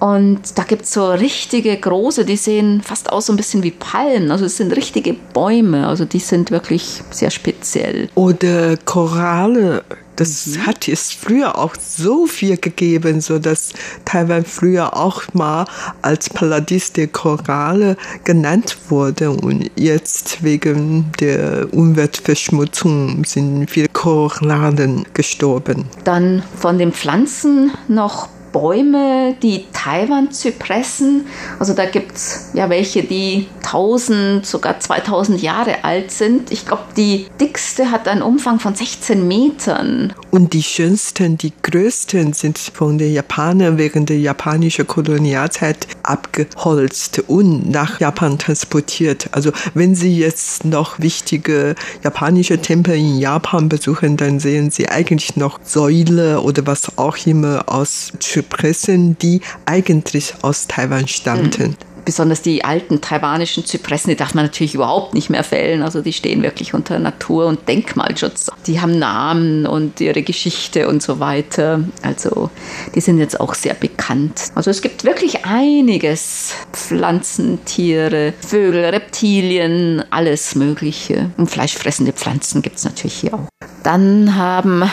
Und 0.00 0.56
da 0.56 0.62
gibt 0.64 0.82
es 0.82 0.92
so 0.92 1.10
richtige 1.10 1.76
große, 1.76 2.24
die 2.24 2.36
sehen 2.36 2.82
fast 2.82 3.10
aus 3.10 3.26
so 3.26 3.32
ein 3.32 3.36
bisschen 3.36 3.62
wie 3.62 3.72
Palmen. 3.72 4.30
Also 4.30 4.44
es 4.44 4.56
sind 4.56 4.76
richtige 4.76 5.14
Bäume. 5.34 5.86
Also 5.86 6.04
die 6.04 6.20
sind 6.20 6.50
wirklich 6.50 7.02
sehr 7.10 7.30
speziell. 7.30 8.08
Oder 8.14 8.76
Koralle 8.76 9.82
das 10.18 10.46
mhm. 10.46 10.66
hat 10.66 10.88
es 10.88 11.12
früher 11.12 11.56
auch 11.56 11.74
so 11.80 12.26
viel 12.26 12.56
gegeben, 12.56 13.20
so 13.20 13.38
dass 13.38 13.70
Taiwan 14.04 14.44
früher 14.44 14.96
auch 14.96 15.22
mal 15.32 15.64
als 16.02 16.28
Paradies 16.28 16.92
der 16.92 17.06
Koralle 17.06 17.96
genannt 18.24 18.76
wurde 18.88 19.30
und 19.30 19.70
jetzt 19.76 20.42
wegen 20.42 21.12
der 21.20 21.68
Umweltverschmutzung 21.72 23.24
sind 23.24 23.70
viele 23.70 23.88
Korallen 23.92 25.06
gestorben. 25.14 25.84
Dann 26.02 26.42
von 26.56 26.78
den 26.78 26.92
Pflanzen 26.92 27.70
noch 27.86 28.28
Bäume, 28.58 29.36
die 29.40 29.66
Taiwan-Zypressen. 29.72 31.26
Also 31.60 31.74
da 31.74 31.86
gibt 31.86 32.16
es 32.16 32.50
ja 32.54 32.68
welche, 32.68 33.04
die 33.04 33.46
1000, 33.62 34.44
sogar 34.44 34.80
2000 34.80 35.40
Jahre 35.40 35.84
alt 35.84 36.10
sind. 36.10 36.50
Ich 36.50 36.66
glaube, 36.66 36.82
die 36.96 37.26
dickste 37.40 37.92
hat 37.92 38.08
einen 38.08 38.22
Umfang 38.22 38.58
von 38.58 38.74
16 38.74 39.28
Metern. 39.28 40.12
Und 40.32 40.54
die 40.54 40.64
schönsten, 40.64 41.38
die 41.38 41.52
größten 41.62 42.32
sind 42.32 42.58
von 42.58 42.98
den 42.98 43.12
Japanern 43.12 43.78
während 43.78 44.08
der 44.08 44.18
japanischen 44.18 44.88
Kolonialzeit 44.88 45.97
abgeholzt 46.08 47.22
und 47.26 47.70
nach 47.70 48.00
Japan 48.00 48.38
transportiert. 48.38 49.28
Also 49.32 49.52
wenn 49.74 49.94
Sie 49.94 50.18
jetzt 50.18 50.64
noch 50.64 50.98
wichtige 50.98 51.74
japanische 52.02 52.58
Tempel 52.58 52.96
in 52.96 53.18
Japan 53.18 53.68
besuchen, 53.68 54.16
dann 54.16 54.40
sehen 54.40 54.70
Sie 54.70 54.88
eigentlich 54.88 55.36
noch 55.36 55.60
Säule 55.64 56.40
oder 56.40 56.66
was 56.66 56.98
auch 56.98 57.16
immer 57.26 57.64
aus 57.66 58.12
Zypressen, 58.20 59.18
die 59.18 59.40
eigentlich 59.66 60.34
aus 60.42 60.66
Taiwan 60.66 61.08
stammten. 61.08 61.70
Mhm 61.70 61.87
besonders 62.08 62.40
die 62.40 62.64
alten 62.64 63.02
taiwanischen 63.02 63.66
Zypressen, 63.66 64.08
die 64.08 64.16
darf 64.16 64.32
man 64.32 64.46
natürlich 64.46 64.74
überhaupt 64.74 65.12
nicht 65.12 65.28
mehr 65.28 65.44
fällen. 65.44 65.82
Also 65.82 66.00
die 66.00 66.14
stehen 66.14 66.42
wirklich 66.42 66.72
unter 66.72 66.98
Natur- 66.98 67.44
und 67.44 67.68
Denkmalschutz. 67.68 68.50
Die 68.66 68.80
haben 68.80 68.98
Namen 68.98 69.66
und 69.66 70.00
ihre 70.00 70.22
Geschichte 70.22 70.88
und 70.88 71.02
so 71.02 71.20
weiter. 71.20 71.84
Also 72.00 72.48
die 72.94 73.02
sind 73.02 73.18
jetzt 73.18 73.38
auch 73.38 73.52
sehr 73.52 73.74
bekannt. 73.74 74.44
Also 74.54 74.70
es 74.70 74.80
gibt 74.80 75.04
wirklich 75.04 75.44
einiges. 75.44 76.54
Pflanzen, 76.72 77.62
Tiere, 77.66 78.32
Vögel, 78.40 78.86
Reptilien, 78.86 80.02
alles 80.08 80.54
Mögliche. 80.54 81.30
Und 81.36 81.50
fleischfressende 81.50 82.14
Pflanzen 82.14 82.62
gibt 82.62 82.78
es 82.78 82.84
natürlich 82.84 83.16
hier 83.16 83.34
auch. 83.34 83.48
Dann 83.82 84.34
haben 84.34 84.90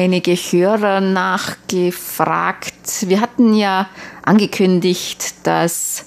einige 0.00 0.34
Hörer 0.34 1.00
nachgefragt. 1.00 3.08
Wir 3.08 3.20
hatten 3.20 3.54
ja 3.54 3.88
angekündigt, 4.22 5.46
dass 5.46 6.06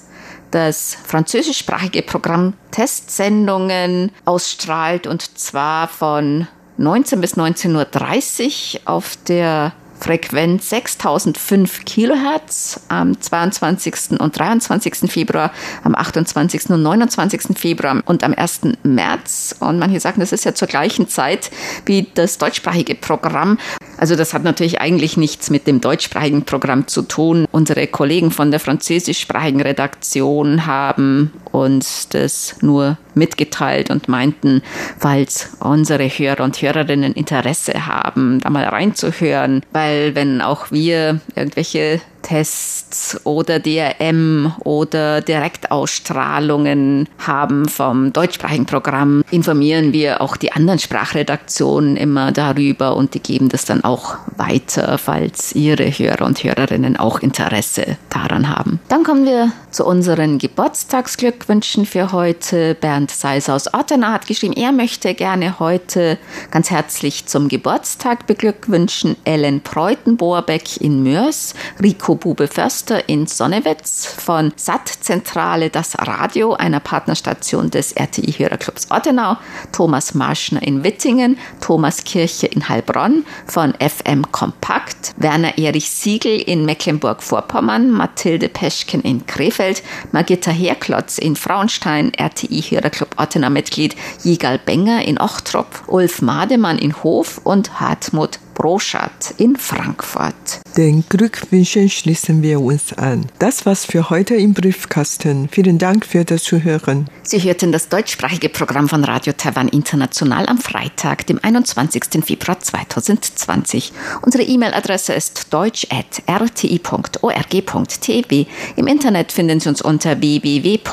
das 0.50 0.96
französischsprachige 1.06 2.02
Programm 2.02 2.54
Testsendungen 2.70 4.12
ausstrahlt 4.24 5.06
und 5.06 5.38
zwar 5.38 5.88
von 5.88 6.46
19 6.76 7.20
bis 7.20 7.36
19.30 7.36 8.74
Uhr 8.74 8.80
auf 8.84 9.16
der 9.28 9.72
Frequenz 10.04 10.68
6005 10.68 11.86
Kilohertz 11.86 12.78
am 12.88 13.18
22. 13.18 14.20
und 14.20 14.38
23. 14.38 15.10
Februar, 15.10 15.50
am 15.82 15.94
28. 15.94 16.68
und 16.68 16.82
29. 16.82 17.56
Februar 17.56 18.02
und 18.04 18.22
am 18.22 18.34
1. 18.34 18.60
März. 18.82 19.56
Und 19.60 19.78
manche 19.78 20.00
sagen, 20.00 20.20
das 20.20 20.32
ist 20.32 20.44
ja 20.44 20.54
zur 20.54 20.68
gleichen 20.68 21.08
Zeit 21.08 21.50
wie 21.86 22.06
das 22.12 22.36
deutschsprachige 22.36 22.96
Programm. 22.96 23.56
Also 23.96 24.16
das 24.16 24.34
hat 24.34 24.44
natürlich 24.44 24.80
eigentlich 24.80 25.16
nichts 25.16 25.50
mit 25.50 25.66
dem 25.66 25.80
deutschsprachigen 25.80 26.44
Programm 26.44 26.86
zu 26.86 27.02
tun. 27.02 27.46
Unsere 27.52 27.86
Kollegen 27.86 28.30
von 28.30 28.50
der 28.50 28.60
französischsprachigen 28.60 29.60
Redaktion 29.60 30.66
haben 30.66 31.32
uns 31.52 32.08
das 32.08 32.56
nur 32.60 32.98
mitgeteilt 33.14 33.90
und 33.90 34.08
meinten, 34.08 34.62
falls 34.98 35.56
unsere 35.60 36.08
Hörer 36.08 36.44
und 36.44 36.60
Hörerinnen 36.60 37.12
Interesse 37.14 37.86
haben, 37.86 38.40
da 38.40 38.50
mal 38.50 38.64
reinzuhören, 38.64 39.62
weil 39.72 40.14
wenn 40.14 40.40
auch 40.40 40.70
wir 40.70 41.20
irgendwelche 41.36 42.00
Tests 42.24 43.20
oder 43.24 43.60
DRM 43.60 44.54
oder 44.64 45.20
Direktausstrahlungen 45.20 47.08
haben 47.18 47.68
vom 47.68 48.12
deutschsprachigen 48.12 48.66
Programm, 48.66 49.22
informieren 49.30 49.92
wir 49.92 50.20
auch 50.20 50.36
die 50.36 50.52
anderen 50.52 50.78
Sprachredaktionen 50.78 51.96
immer 51.96 52.32
darüber 52.32 52.96
und 52.96 53.14
die 53.14 53.20
geben 53.20 53.48
das 53.48 53.64
dann 53.66 53.84
auch 53.84 54.16
weiter, 54.36 54.98
falls 54.98 55.54
ihre 55.54 55.86
Hörer 55.86 56.24
und 56.24 56.42
Hörerinnen 56.42 56.96
auch 56.96 57.20
Interesse 57.20 57.96
daran 58.10 58.48
haben. 58.48 58.80
Dann 58.88 59.04
kommen 59.04 59.26
wir 59.26 59.52
zu 59.74 59.84
unseren 59.84 60.38
Geburtstagsglückwünschen 60.38 61.84
für 61.84 62.12
heute. 62.12 62.76
Bernd 62.76 63.10
Seiser 63.10 63.54
aus 63.54 63.74
Ottenau 63.74 64.08
hat 64.08 64.28
geschrieben, 64.28 64.54
er 64.54 64.70
möchte 64.70 65.14
gerne 65.14 65.58
heute 65.58 66.16
ganz 66.52 66.70
herzlich 66.70 67.26
zum 67.26 67.48
Geburtstag 67.48 68.28
beglückwünschen. 68.28 69.16
Ellen 69.24 69.62
Preutenbohrbeck 69.62 70.80
in 70.80 71.02
Mörs, 71.02 71.54
Rico 71.82 72.14
Bube 72.14 72.46
Förster 72.46 73.08
in 73.08 73.26
Sonnewitz, 73.26 74.06
von 74.06 74.52
SAT-Zentrale 74.54 75.70
Das 75.70 75.98
Radio, 75.98 76.54
einer 76.54 76.78
Partnerstation 76.78 77.68
des 77.68 77.96
RTI-Hörerclubs 77.96 78.92
Ortenau, 78.92 79.38
Thomas 79.72 80.14
Marschner 80.14 80.62
in 80.62 80.84
Wittingen, 80.84 81.36
Thomas 81.60 82.04
Kirche 82.04 82.46
in 82.46 82.68
Heilbronn, 82.68 83.26
von 83.46 83.74
FM 83.80 84.30
Kompakt, 84.30 85.12
Werner 85.16 85.58
Erich 85.58 85.90
Siegel 85.90 86.40
in 86.40 86.64
Mecklenburg-Vorpommern, 86.64 87.90
Mathilde 87.90 88.48
Peschken 88.48 89.02
in 89.02 89.26
Krefeld, 89.26 89.63
Magitta 90.12 90.50
Herklotz 90.50 91.18
in 91.18 91.36
Frauenstein, 91.36 92.12
RTI-Hörerclub 92.12 93.18
Ortenau-Mitglied 93.18 93.96
Jigal 94.22 94.58
Benger 94.58 95.02
in 95.06 95.18
Ochtrop, 95.18 95.84
Ulf 95.86 96.22
Mademann 96.22 96.78
in 96.78 97.02
Hof 97.02 97.40
und 97.44 97.80
Hartmut 97.80 98.38
Roschat 98.62 99.34
in 99.38 99.56
Frankfurt. 99.56 100.60
Den 100.76 101.04
Glückwünschen 101.08 101.88
schließen 101.88 102.42
wir 102.42 102.60
uns 102.60 102.92
an. 102.92 103.26
Das 103.38 103.64
war's 103.64 103.84
für 103.84 104.10
heute 104.10 104.34
im 104.34 104.54
Briefkasten. 104.54 105.48
Vielen 105.48 105.78
Dank 105.78 106.04
für 106.04 106.24
das 106.24 106.42
Zuhören. 106.42 107.08
Sie 107.22 107.38
hörten 107.38 107.70
das 107.70 107.88
deutschsprachige 107.88 108.48
Programm 108.48 108.88
von 108.88 109.04
Radio 109.04 109.34
Taiwan 109.34 109.68
International 109.68 110.46
am 110.46 110.58
Freitag, 110.58 111.26
dem 111.26 111.38
21. 111.40 112.24
Februar 112.24 112.58
2020. 112.58 113.92
Unsere 114.22 114.42
E-Mail-Adresse 114.42 115.12
ist 115.12 115.52
deutsch.rti.org.tv. 115.52 118.46
Im 118.76 118.86
Internet 118.88 119.30
finden 119.30 119.60
Sie 119.60 119.68
uns 119.68 119.80
unter 119.80 120.20
www.rti.org.tv, 120.20 120.84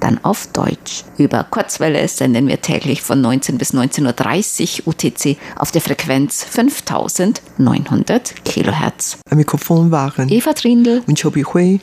dann 0.00 0.24
auf 0.24 0.48
Deutsch. 0.48 1.04
Über 1.18 1.44
Kurzwelle 1.44 2.08
senden 2.08 2.48
wir 2.48 2.60
täglich 2.60 3.00
von 3.00 3.20
19 3.20 3.58
bis 3.58 3.72
19.30 3.72 4.86
Uhr 4.86 4.91
UTC 4.92 5.36
auf 5.56 5.70
der 5.70 5.80
Frequenz 5.80 6.44
5900 6.44 8.34
kHz. 8.44 9.18
Am 9.30 9.38
Mikrofon 9.38 9.90
waren 9.90 10.28
Eva 10.28 10.52
Trindl 10.52 11.02
und 11.06 11.20
Chobi 11.20 11.42
Hui. 11.42 11.80